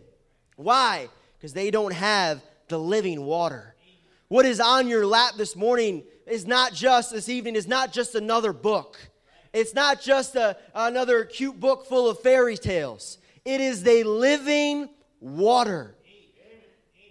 Why? 0.56 1.10
Because 1.38 1.54
they 1.54 1.72
don't 1.72 1.94
have 1.94 2.42
the 2.68 2.80
living 2.80 3.26
water. 3.26 3.76
What 4.28 4.46
is 4.46 4.60
on 4.60 4.88
your 4.88 5.06
lap 5.06 5.34
this 5.38 5.56
morning 5.56 6.04
is 6.26 6.48
not 6.48 6.74
just, 6.74 7.12
this 7.12 7.30
evening, 7.30 7.56
is 7.56 7.68
not 7.68 7.94
just 7.94 8.16
another 8.16 8.54
book. 8.54 8.98
It's 9.54 9.74
not 9.74 10.02
just 10.02 10.36
a, 10.36 10.58
another 10.74 11.24
cute 11.24 11.60
book 11.60 11.86
full 11.86 12.10
of 12.10 12.20
fairy 12.20 12.58
tales. 12.58 13.20
It 13.46 13.62
is 13.62 13.84
the 13.84 14.04
living 14.04 14.90
water. 15.20 15.96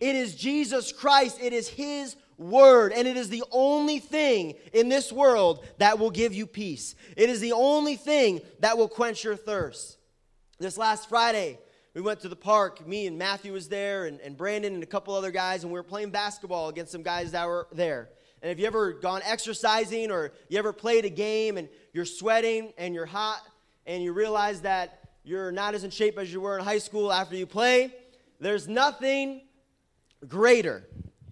It 0.00 0.16
is 0.16 0.34
Jesus 0.34 0.92
Christ. 0.92 1.38
It 1.40 1.52
is 1.52 1.68
His 1.68 2.16
word. 2.36 2.92
And 2.92 3.06
it 3.06 3.16
is 3.16 3.28
the 3.28 3.44
only 3.50 4.00
thing 4.00 4.54
in 4.72 4.88
this 4.88 5.12
world 5.12 5.64
that 5.78 5.98
will 5.98 6.10
give 6.10 6.34
you 6.34 6.46
peace. 6.46 6.96
It 7.16 7.30
is 7.30 7.40
the 7.40 7.52
only 7.52 7.96
thing 7.96 8.40
that 8.60 8.76
will 8.76 8.88
quench 8.88 9.24
your 9.24 9.36
thirst. 9.36 9.96
This 10.58 10.76
last 10.76 11.08
Friday, 11.08 11.58
we 11.94 12.00
went 12.00 12.20
to 12.20 12.28
the 12.28 12.36
park. 12.36 12.86
Me 12.86 13.06
and 13.06 13.16
Matthew 13.16 13.52
was 13.52 13.68
there, 13.68 14.06
and, 14.06 14.20
and 14.20 14.36
Brandon 14.36 14.74
and 14.74 14.82
a 14.82 14.86
couple 14.86 15.14
other 15.14 15.30
guys, 15.30 15.62
and 15.62 15.72
we 15.72 15.78
were 15.78 15.84
playing 15.84 16.10
basketball 16.10 16.68
against 16.68 16.92
some 16.92 17.02
guys 17.02 17.32
that 17.32 17.46
were 17.46 17.68
there. 17.72 18.10
And 18.42 18.50
if 18.50 18.58
you 18.58 18.66
ever 18.66 18.92
gone 18.92 19.22
exercising 19.24 20.10
or 20.10 20.32
you 20.48 20.58
ever 20.58 20.72
played 20.72 21.06
a 21.06 21.10
game 21.10 21.56
and 21.56 21.68
you're 21.94 22.04
sweating 22.04 22.74
and 22.76 22.94
you're 22.94 23.06
hot 23.06 23.40
and 23.86 24.02
you 24.02 24.12
realize 24.12 24.60
that 24.62 24.98
you're 25.22 25.50
not 25.50 25.74
as 25.74 25.82
in 25.82 25.90
shape 25.90 26.18
as 26.18 26.30
you 26.30 26.42
were 26.42 26.58
in 26.58 26.64
high 26.64 26.78
school 26.78 27.10
after 27.10 27.36
you 27.36 27.46
play, 27.46 27.94
there's 28.40 28.68
nothing 28.68 29.42
greater 30.28 30.86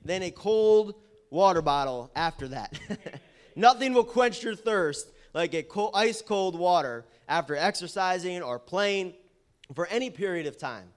than 0.05 0.23
a 0.23 0.31
cold 0.31 0.95
water 1.29 1.61
bottle 1.61 2.11
after 2.17 2.49
that. 2.49 2.79
Nothing 3.57 3.93
will 3.93 4.05
quench 4.05 4.43
your 4.43 4.55
thirst 4.55 5.11
like 5.35 5.53
a 5.55 5.63
cold, 5.63 5.91
ice 5.95 6.23
cold 6.23 6.59
water 6.59 7.05
after 7.29 7.55
exercising 7.55 8.43
or 8.43 8.59
playing 8.59 9.13
for 9.75 9.87
any 9.87 10.11
period 10.11 10.47
of 10.47 10.57
time. 10.57 10.89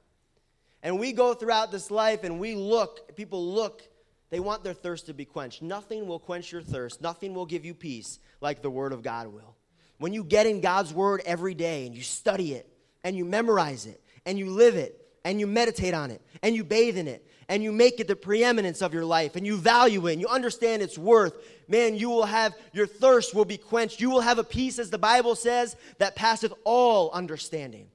And 0.84 1.00
we 1.00 1.14
go 1.14 1.34
throughout 1.34 1.72
this 1.72 1.90
life 1.90 2.24
and 2.24 2.40
we 2.40 2.56
look, 2.56 3.16
people 3.16 3.54
look, 3.54 3.82
they 4.30 4.40
want 4.40 4.64
their 4.64 4.74
thirst 4.74 5.08
to 5.08 5.14
be 5.14 5.26
quenched. 5.26 5.62
Nothing 5.62 6.08
will 6.08 6.20
quench 6.20 6.52
your 6.52 6.62
thirst, 6.62 7.02
nothing 7.02 7.34
will 7.34 7.46
give 7.46 7.66
you 7.66 7.74
peace 7.74 8.20
like 8.42 8.62
the 8.62 8.70
Word 8.70 8.94
of 8.94 9.02
God 9.02 9.28
will. 9.28 9.56
When 9.98 10.14
you 10.14 10.24
get 10.24 10.46
in 10.46 10.62
God's 10.62 10.94
Word 10.94 11.22
every 11.26 11.54
day 11.54 11.86
and 11.86 11.96
you 11.96 12.04
study 12.04 12.54
it 12.54 12.70
and 13.04 13.16
you 13.16 13.26
memorize 13.26 13.86
it 13.86 14.02
and 14.26 14.38
you 14.38 14.50
live 14.50 14.76
it 14.76 15.00
and 15.24 15.40
you 15.40 15.48
meditate 15.48 15.94
on 15.94 16.12
it 16.12 16.22
and 16.44 16.56
you 16.56 16.64
bathe 16.64 16.98
in 16.98 17.08
it 17.08 17.26
and 17.48 17.64
you 17.64 17.72
make 17.72 18.00
it 18.00 18.08
the 18.08 18.16
preeminence 18.16 18.82
of 18.82 18.94
your 18.94 19.06
life 19.06 19.36
and 19.36 19.46
you 19.46 19.58
value 19.58 20.06
it 20.08 20.14
and 20.14 20.22
you 20.22 20.28
understand 20.28 20.82
its 20.82 20.98
worth, 20.98 21.36
man, 21.68 21.96
you 21.96 22.10
will 22.10 22.26
have 22.26 22.54
your 22.74 22.88
thirst 22.88 23.34
will 23.34 23.46
be 23.46 23.58
quenched. 23.58 24.00
You 24.00 24.10
will 24.10 24.22
have 24.22 24.38
a 24.38 24.44
peace, 24.44 24.80
as 24.80 24.90
the 24.90 24.98
Bible 24.98 25.36
says, 25.36 25.76
that 25.98 26.16
passeth 26.16 26.54
all 26.64 27.12
understanding. 27.12 27.88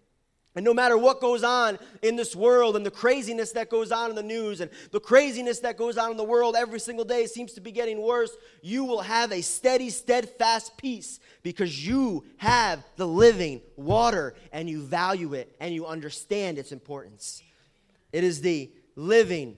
And 0.57 0.65
no 0.65 0.75
matter 0.75 0.99
what 0.99 1.21
goes 1.21 1.45
on 1.45 1.79
in 2.03 2.17
this 2.17 2.35
world 2.35 2.75
and 2.75 2.85
the 2.85 2.91
craziness 2.91 3.53
that 3.53 3.71
goes 3.71 3.93
on 3.93 4.11
in 4.11 4.17
the 4.17 4.23
news 4.23 4.61
and 4.61 4.69
the 4.91 4.99
craziness 4.99 5.61
that 5.61 5.77
goes 5.77 5.97
on 5.97 6.11
in 6.11 6.17
the 6.17 6.25
world 6.25 6.57
every 6.57 6.81
single 6.81 7.05
day 7.05 7.27
seems 7.27 7.53
to 7.53 7.61
be 7.61 7.71
getting 7.71 8.03
worse, 8.03 8.37
you 8.61 8.85
will 8.85 9.01
have 9.01 9.31
a 9.31 9.43
steady, 9.43 9.91
steadfast 9.91 10.77
peace 10.77 11.21
because 11.45 11.87
you 11.87 12.25
have 12.37 12.85
the 12.97 13.07
living 13.07 13.61
water 13.77 14.35
and 14.51 14.69
you 14.69 14.83
value 14.83 15.35
it 15.35 15.55
and 15.61 15.73
you 15.73 15.87
understand 15.87 16.59
its 16.59 16.73
importance. 16.73 17.45
It 18.13 18.25
is 18.25 18.41
the 18.41 18.73
living 18.97 19.57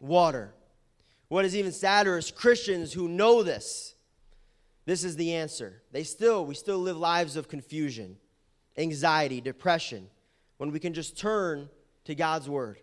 water. 0.00 0.52
What 1.28 1.44
is 1.44 1.54
even 1.54 1.70
sadder 1.70 2.18
is 2.18 2.32
Christians 2.32 2.92
who 2.92 3.06
know 3.06 3.44
this. 3.44 3.94
This 4.86 5.04
is 5.04 5.14
the 5.14 5.34
answer. 5.34 5.82
They 5.92 6.02
still, 6.02 6.44
we 6.44 6.56
still 6.56 6.78
live 6.78 6.96
lives 6.96 7.36
of 7.36 7.48
confusion, 7.48 8.16
anxiety, 8.76 9.40
depression 9.40 10.08
when 10.58 10.70
we 10.70 10.80
can 10.80 10.94
just 10.94 11.18
turn 11.18 11.68
to 12.04 12.14
God's 12.14 12.48
Word. 12.48 12.78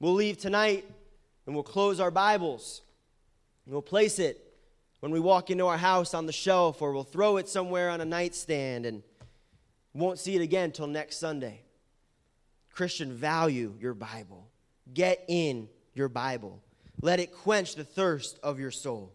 We'll 0.00 0.14
leave 0.14 0.38
tonight 0.38 0.84
and 1.46 1.54
we'll 1.54 1.64
close 1.64 2.00
our 2.00 2.10
Bibles 2.10 2.82
and 3.64 3.72
we'll 3.72 3.82
place 3.82 4.18
it 4.18 4.42
when 5.00 5.12
we 5.12 5.20
walk 5.20 5.50
into 5.50 5.66
our 5.66 5.78
house 5.78 6.14
on 6.14 6.26
the 6.26 6.32
shelf 6.32 6.82
or 6.82 6.92
we'll 6.92 7.04
throw 7.04 7.36
it 7.36 7.48
somewhere 7.48 7.90
on 7.90 8.00
a 8.00 8.04
nightstand 8.04 8.86
and 8.86 9.02
won't 9.94 10.18
see 10.18 10.36
it 10.36 10.42
again 10.42 10.72
till 10.72 10.86
next 10.86 11.18
Sunday. 11.18 11.62
Christian, 12.72 13.12
value 13.12 13.74
your 13.80 13.94
Bible. 13.94 14.48
Get 14.92 15.24
in 15.28 15.68
your 15.94 16.08
Bible. 16.08 16.62
Let 17.00 17.20
it 17.20 17.32
quench 17.32 17.74
the 17.74 17.84
thirst 17.84 18.38
of 18.42 18.60
your 18.60 18.70
soul. 18.70 19.12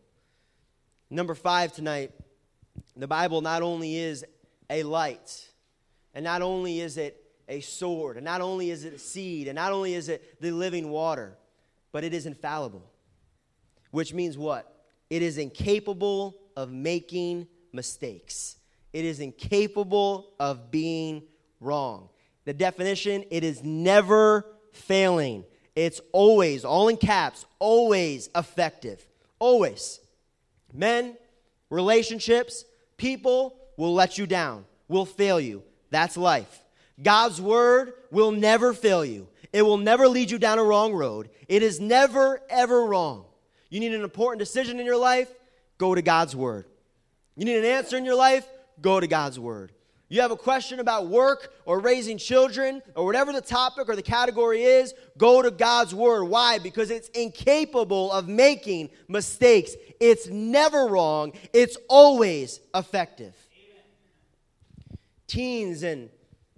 Number 1.09 1.35
five 1.35 1.73
tonight, 1.73 2.11
the 2.95 3.07
Bible 3.07 3.41
not 3.41 3.61
only 3.61 3.97
is 3.97 4.25
a 4.69 4.83
light, 4.83 5.49
and 6.13 6.23
not 6.23 6.41
only 6.41 6.79
is 6.79 6.97
it 6.97 7.20
a 7.51 7.59
sword, 7.59 8.15
and 8.15 8.23
not 8.23 8.39
only 8.39 8.71
is 8.71 8.85
it 8.85 8.93
a 8.93 8.97
seed, 8.97 9.49
and 9.49 9.55
not 9.57 9.73
only 9.73 9.93
is 9.93 10.07
it 10.07 10.39
the 10.41 10.51
living 10.51 10.89
water, 10.89 11.37
but 11.91 12.05
it 12.05 12.13
is 12.13 12.25
infallible. 12.25 12.89
Which 13.91 14.13
means 14.13 14.37
what? 14.37 14.73
It 15.09 15.21
is 15.21 15.37
incapable 15.37 16.37
of 16.55 16.71
making 16.71 17.47
mistakes. 17.73 18.55
It 18.93 19.03
is 19.03 19.19
incapable 19.19 20.31
of 20.39 20.71
being 20.71 21.23
wrong. 21.59 22.07
The 22.45 22.53
definition 22.53 23.25
it 23.29 23.43
is 23.43 23.61
never 23.63 24.45
failing. 24.71 25.43
It's 25.75 25.99
always, 26.13 26.63
all 26.63 26.87
in 26.87 26.95
caps, 26.95 27.45
always 27.59 28.29
effective. 28.33 29.05
Always. 29.39 29.99
Men, 30.73 31.17
relationships, 31.69 32.63
people 32.95 33.57
will 33.75 33.93
let 33.93 34.17
you 34.17 34.25
down, 34.25 34.63
will 34.87 35.05
fail 35.05 35.39
you. 35.39 35.63
That's 35.89 36.15
life. 36.15 36.60
God's 37.01 37.41
word 37.41 37.93
will 38.11 38.31
never 38.31 38.73
fail 38.73 39.03
you. 39.03 39.27
It 39.53 39.63
will 39.63 39.77
never 39.77 40.07
lead 40.07 40.31
you 40.31 40.37
down 40.37 40.59
a 40.59 40.63
wrong 40.63 40.93
road. 40.93 41.29
It 41.47 41.63
is 41.63 41.79
never, 41.79 42.41
ever 42.49 42.85
wrong. 42.85 43.25
You 43.69 43.79
need 43.79 43.93
an 43.93 44.03
important 44.03 44.39
decision 44.39 44.79
in 44.79 44.85
your 44.85 44.97
life? 44.97 45.29
Go 45.77 45.95
to 45.95 46.01
God's 46.01 46.35
word. 46.35 46.65
You 47.35 47.45
need 47.45 47.57
an 47.57 47.65
answer 47.65 47.97
in 47.97 48.05
your 48.05 48.15
life? 48.15 48.47
Go 48.81 48.99
to 48.99 49.07
God's 49.07 49.39
word. 49.39 49.71
You 50.11 50.19
have 50.19 50.31
a 50.31 50.35
question 50.35 50.81
about 50.81 51.07
work 51.07 51.53
or 51.65 51.79
raising 51.79 52.17
children 52.17 52.81
or 52.95 53.05
whatever 53.05 53.31
the 53.31 53.39
topic 53.39 53.87
or 53.87 53.95
the 53.95 54.01
category 54.01 54.61
is, 54.61 54.93
go 55.17 55.41
to 55.41 55.49
God's 55.49 55.95
word. 55.95 56.25
Why? 56.25 56.59
Because 56.59 56.91
it's 56.91 57.07
incapable 57.09 58.11
of 58.11 58.27
making 58.27 58.89
mistakes. 59.07 59.73
It's 60.01 60.27
never 60.27 60.87
wrong, 60.87 61.31
it's 61.53 61.77
always 61.87 62.59
effective. 62.75 63.33
Amen. 63.53 64.99
Teens 65.27 65.83
and 65.83 66.09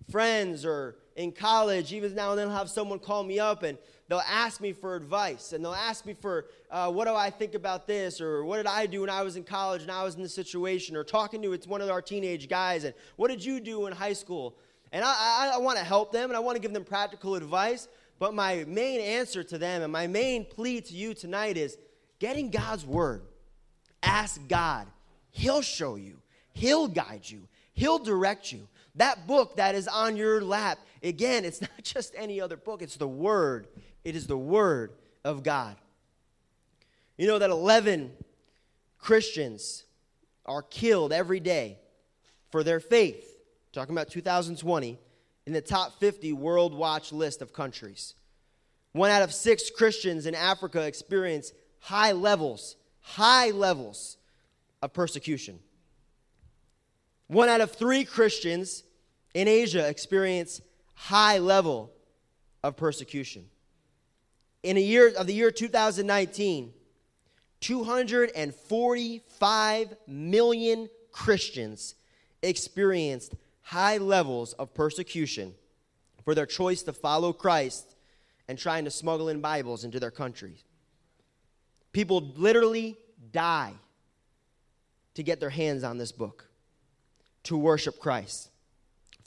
friends 0.09 0.65
or 0.65 0.95
in 1.15 1.31
college, 1.31 1.93
even 1.93 2.13
now 2.15 2.31
and 2.31 2.39
then 2.39 2.49
I'll 2.49 2.57
have 2.57 2.69
someone 2.69 2.99
call 2.99 3.23
me 3.23 3.39
up 3.39 3.63
and 3.63 3.77
they'll 4.07 4.19
ask 4.19 4.61
me 4.61 4.73
for 4.73 4.95
advice 4.95 5.53
and 5.53 5.63
they'll 5.63 5.73
ask 5.73 6.05
me 6.05 6.13
for 6.13 6.45
uh, 6.71 6.91
what 6.91 7.07
do 7.07 7.15
I 7.15 7.29
think 7.29 7.53
about 7.53 7.87
this 7.87 8.19
or 8.19 8.43
what 8.43 8.57
did 8.57 8.67
I 8.67 8.85
do 8.85 9.01
when 9.01 9.09
I 9.09 9.21
was 9.21 9.35
in 9.35 9.43
college 9.43 9.81
and 9.81 9.91
I 9.91 10.03
was 10.03 10.15
in 10.15 10.23
this 10.23 10.33
situation 10.33 10.95
or 10.95 11.03
talking 11.03 11.41
to 11.43 11.53
it's 11.53 11.67
one 11.67 11.81
of 11.81 11.89
our 11.89 12.01
teenage 12.01 12.49
guys 12.49 12.83
and 12.83 12.93
what 13.15 13.29
did 13.29 13.43
you 13.43 13.59
do 13.59 13.87
in 13.87 13.93
high 13.93 14.13
school? 14.13 14.55
And 14.91 15.03
I, 15.03 15.09
I, 15.09 15.51
I 15.55 15.57
want 15.57 15.77
to 15.77 15.83
help 15.83 16.11
them 16.11 16.29
and 16.29 16.37
I 16.37 16.39
want 16.39 16.55
to 16.55 16.61
give 16.61 16.73
them 16.73 16.83
practical 16.83 17.35
advice. 17.35 17.87
But 18.19 18.33
my 18.33 18.63
main 18.67 19.01
answer 19.01 19.43
to 19.43 19.57
them 19.57 19.81
and 19.81 19.91
my 19.91 20.07
main 20.07 20.45
plea 20.45 20.81
to 20.81 20.93
you 20.93 21.13
tonight 21.13 21.57
is 21.57 21.77
getting 22.19 22.49
God's 22.49 22.85
word. 22.85 23.23
Ask 24.01 24.47
God. 24.47 24.87
He'll 25.31 25.61
show 25.63 25.95
you, 25.95 26.19
He'll 26.53 26.87
guide 26.87 27.27
you, 27.27 27.47
He'll 27.73 27.97
direct 27.97 28.51
you. 28.51 28.67
That 28.95 29.25
book 29.27 29.55
that 29.57 29.75
is 29.75 29.87
on 29.87 30.15
your 30.15 30.41
lap, 30.41 30.79
again, 31.01 31.45
it's 31.45 31.61
not 31.61 31.71
just 31.83 32.13
any 32.17 32.39
other 32.39 32.57
book, 32.57 32.81
it's 32.81 32.97
the 32.97 33.07
Word. 33.07 33.67
It 34.03 34.15
is 34.15 34.27
the 34.27 34.37
Word 34.37 34.93
of 35.23 35.43
God. 35.43 35.75
You 37.17 37.27
know 37.27 37.39
that 37.39 37.49
11 37.49 38.11
Christians 38.97 39.83
are 40.45 40.61
killed 40.61 41.13
every 41.13 41.39
day 41.39 41.77
for 42.51 42.63
their 42.63 42.79
faith, 42.79 43.25
talking 43.71 43.95
about 43.95 44.09
2020, 44.09 44.99
in 45.45 45.53
the 45.53 45.61
top 45.61 45.99
50 45.99 46.33
World 46.33 46.73
Watch 46.73 47.11
list 47.11 47.41
of 47.41 47.53
countries. 47.53 48.15
One 48.93 49.09
out 49.09 49.23
of 49.23 49.33
six 49.33 49.69
Christians 49.69 50.25
in 50.25 50.35
Africa 50.35 50.81
experience 50.83 51.51
high 51.79 52.11
levels, 52.11 52.75
high 53.01 53.49
levels 53.49 54.17
of 54.81 54.93
persecution. 54.93 55.59
One 57.27 57.49
out 57.49 57.61
of 57.61 57.71
three 57.71 58.05
Christians 58.05 58.83
in 59.33 59.47
Asia 59.47 59.87
experience 59.87 60.61
high 60.93 61.39
level 61.39 61.91
of 62.63 62.77
persecution. 62.77 63.45
In 64.61 64.77
a 64.77 64.81
year 64.81 65.11
of 65.17 65.25
the 65.27 65.33
year 65.33 65.51
2019, 65.51 66.71
245 67.59 69.95
million 70.07 70.89
Christians 71.11 71.95
experienced 72.41 73.35
high 73.61 73.97
levels 73.97 74.53
of 74.53 74.73
persecution 74.73 75.53
for 76.23 76.33
their 76.35 76.45
choice 76.45 76.83
to 76.83 76.93
follow 76.93 77.33
Christ 77.33 77.95
and 78.47 78.57
trying 78.57 78.85
to 78.85 78.91
smuggle 78.91 79.27
in 79.29 79.41
Bibles 79.41 79.83
into 79.83 79.99
their 79.99 80.11
country. 80.11 80.55
People 81.91 82.31
literally 82.35 82.95
die 83.31 83.73
to 85.13 85.23
get 85.23 85.39
their 85.39 85.49
hands 85.49 85.83
on 85.83 85.97
this 85.97 86.11
book 86.11 86.49
to 87.43 87.57
worship 87.57 87.99
Christ. 87.99 88.49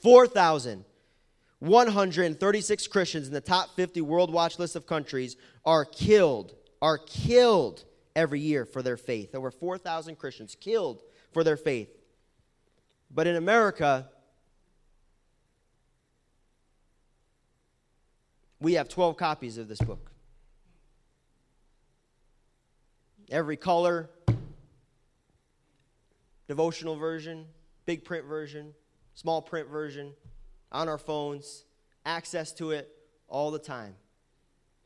4,136 0.02 2.86
Christians 2.86 3.26
in 3.28 3.32
the 3.32 3.40
top 3.40 3.74
50 3.76 4.02
World 4.02 4.30
Watch 4.32 4.58
list 4.58 4.76
of 4.76 4.86
countries 4.86 5.36
are 5.64 5.84
killed, 5.84 6.54
are 6.80 6.98
killed 6.98 7.84
every 8.14 8.40
year 8.40 8.64
for 8.64 8.82
their 8.82 8.96
faith. 8.96 9.34
Over 9.34 9.50
4,000 9.50 10.16
Christians 10.16 10.56
killed 10.58 11.02
for 11.32 11.44
their 11.44 11.56
faith. 11.56 11.90
But 13.10 13.26
in 13.26 13.36
America, 13.36 14.08
we 18.60 18.74
have 18.74 18.88
12 18.88 19.16
copies 19.16 19.58
of 19.58 19.68
this 19.68 19.80
book. 19.80 20.10
Every 23.30 23.56
color, 23.56 24.08
devotional 26.48 26.96
version, 26.96 27.46
big 27.86 28.04
print 28.04 28.26
version, 28.26 28.74
small 29.14 29.40
print 29.40 29.68
version, 29.68 30.12
on 30.70 30.88
our 30.88 30.98
phones, 30.98 31.64
access 32.04 32.52
to 32.52 32.72
it 32.72 32.90
all 33.28 33.50
the 33.50 33.58
time. 33.58 33.94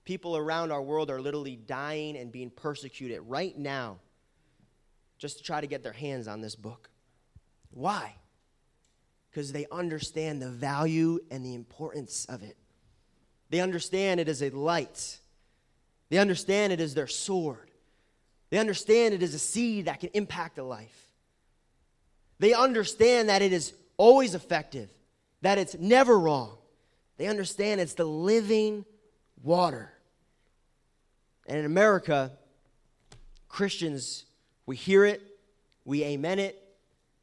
People 0.05 0.37
around 0.37 0.71
our 0.71 0.83
world 0.83 1.11
are 1.11 1.21
literally 1.21 1.57
dying 1.57 2.17
and 2.17 2.31
being 2.31 2.51
persecuted 2.51 3.21
right 3.27 3.57
now 3.57 3.99
just 5.19 5.39
to 5.39 5.45
try 5.45 5.61
to 5.61 5.67
get 5.67 5.83
their 5.83 5.93
hands 5.93 6.29
on 6.29 6.41
this 6.41 6.57
book. 6.57 6.91
Why? 7.71 8.15
Because 9.31 9.53
they 9.53 9.67
understand 9.71 10.41
the 10.41 10.49
value 10.49 11.21
and 11.31 11.45
the 11.45 11.55
importance 11.55 12.25
of 12.27 12.43
it. 12.43 12.57
They 13.51 13.61
understand 13.61 14.21
it 14.21 14.29
is 14.29 14.43
a 14.43 14.51
light. 14.51 15.19
They 16.09 16.19
understand 16.19 16.73
it 16.73 16.81
is 16.81 16.95
their 16.95 17.07
sword. 17.07 17.71
They 18.49 18.59
understand 18.59 19.15
it 19.15 19.23
is 19.23 19.35
a 19.35 19.39
seed 19.39 19.85
that 19.85 20.01
can 20.01 20.11
impact 20.15 20.59
a 20.59 20.65
life. 20.65 21.10
They 22.41 22.55
understand 22.55 23.29
that 23.29 23.43
it 23.43 23.53
is 23.53 23.75
always 23.99 24.35
effective, 24.35 24.89
that 25.43 25.59
it's 25.59 25.77
never 25.79 26.19
wrong. 26.19 26.57
They 27.19 27.27
understand 27.27 27.83
it's 27.83 27.93
the 27.93 28.07
living 28.07 28.87
water. 29.43 29.93
And 31.47 31.59
in 31.59 31.67
America, 31.67 32.33
Christians, 33.47 34.25
we 34.65 34.75
hear 34.75 35.05
it, 35.05 35.21
we 35.85 36.03
amen 36.03 36.39
it, 36.39 36.57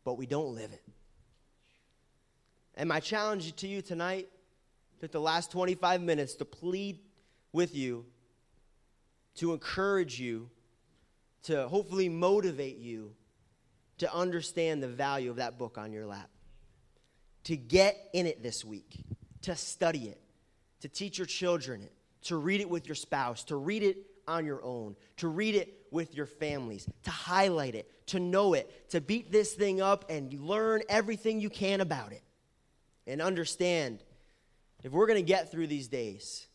but 0.05 0.19
we 0.19 0.27
don't 0.27 0.53
live 0.53 0.71
it. 0.71 0.83
And 2.75 2.87
my 2.87 2.99
challenge 2.99 3.55
to 3.55 3.67
you 3.67 3.81
tonight, 3.81 4.29
took 4.99 5.11
the 5.11 5.19
last 5.19 5.51
25 5.51 5.99
minutes 5.99 6.35
to 6.35 6.45
plead 6.45 6.99
with 7.53 7.75
you, 7.75 8.05
to 9.37 9.53
encourage 9.53 10.19
you, 10.19 10.51
to 11.43 11.67
hopefully 11.67 12.07
motivate 12.07 12.77
you 12.77 13.13
to 13.99 14.13
understand 14.13 14.81
the 14.81 14.87
value 14.87 15.29
of 15.29 15.37
that 15.37 15.57
book 15.57 15.77
on 15.77 15.91
your 15.91 16.05
lap, 16.05 16.29
to 17.45 17.57
get 17.57 17.97
in 18.13 18.25
it 18.25 18.43
this 18.43 18.63
week, 18.63 19.03
to 19.43 19.55
study 19.55 20.09
it, 20.09 20.21
to 20.81 20.89
teach 20.89 21.17
your 21.17 21.27
children 21.27 21.81
it, 21.81 21.93
to 22.23 22.37
read 22.37 22.61
it 22.61 22.69
with 22.69 22.87
your 22.87 22.95
spouse, 22.95 23.43
to 23.45 23.55
read 23.55 23.83
it 23.83 23.97
on 24.27 24.45
your 24.45 24.63
own, 24.63 24.95
to 25.17 25.27
read 25.27 25.55
it 25.55 25.73
with 25.91 26.15
your 26.15 26.25
families, 26.25 26.87
to 27.03 27.11
highlight 27.11 27.75
it, 27.75 27.89
to 28.07 28.19
know 28.19 28.53
it, 28.53 28.89
to 28.89 29.01
beat 29.01 29.31
this 29.31 29.53
thing 29.53 29.81
up 29.81 30.09
and 30.09 30.33
learn 30.39 30.81
everything 30.89 31.39
you 31.39 31.49
can 31.49 31.81
about 31.81 32.11
it. 32.11 32.23
And 33.05 33.21
understand 33.21 34.03
if 34.83 34.91
we're 34.91 35.07
going 35.07 35.19
to 35.19 35.25
get 35.25 35.51
through 35.51 35.67
these 35.67 35.87
days, 35.87 36.45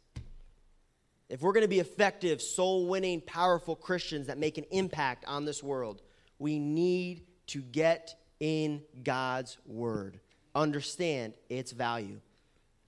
if 1.29 1.41
we're 1.41 1.53
going 1.53 1.65
to 1.65 1.69
be 1.69 1.81
effective, 1.81 2.43
soul 2.43 2.87
winning, 2.87 3.23
powerful 3.23 3.75
Christians 3.75 4.27
that 4.27 4.37
make 4.37 4.59
an 4.59 4.65
impact 4.71 5.25
on 5.27 5.47
this 5.47 5.63
world, 5.63 6.03
we 6.39 6.59
need 6.59 7.23
to 7.49 7.61
get 7.61 8.15
in 8.41 8.83
God's 9.05 9.59
word. 9.67 10.19
Understand 10.55 11.35
its 11.49 11.73
value. 11.73 12.21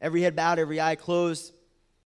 Every 0.00 0.22
head 0.22 0.36
bowed, 0.36 0.58
every 0.58 0.80
eye 0.80 0.96
closed. 0.96 1.52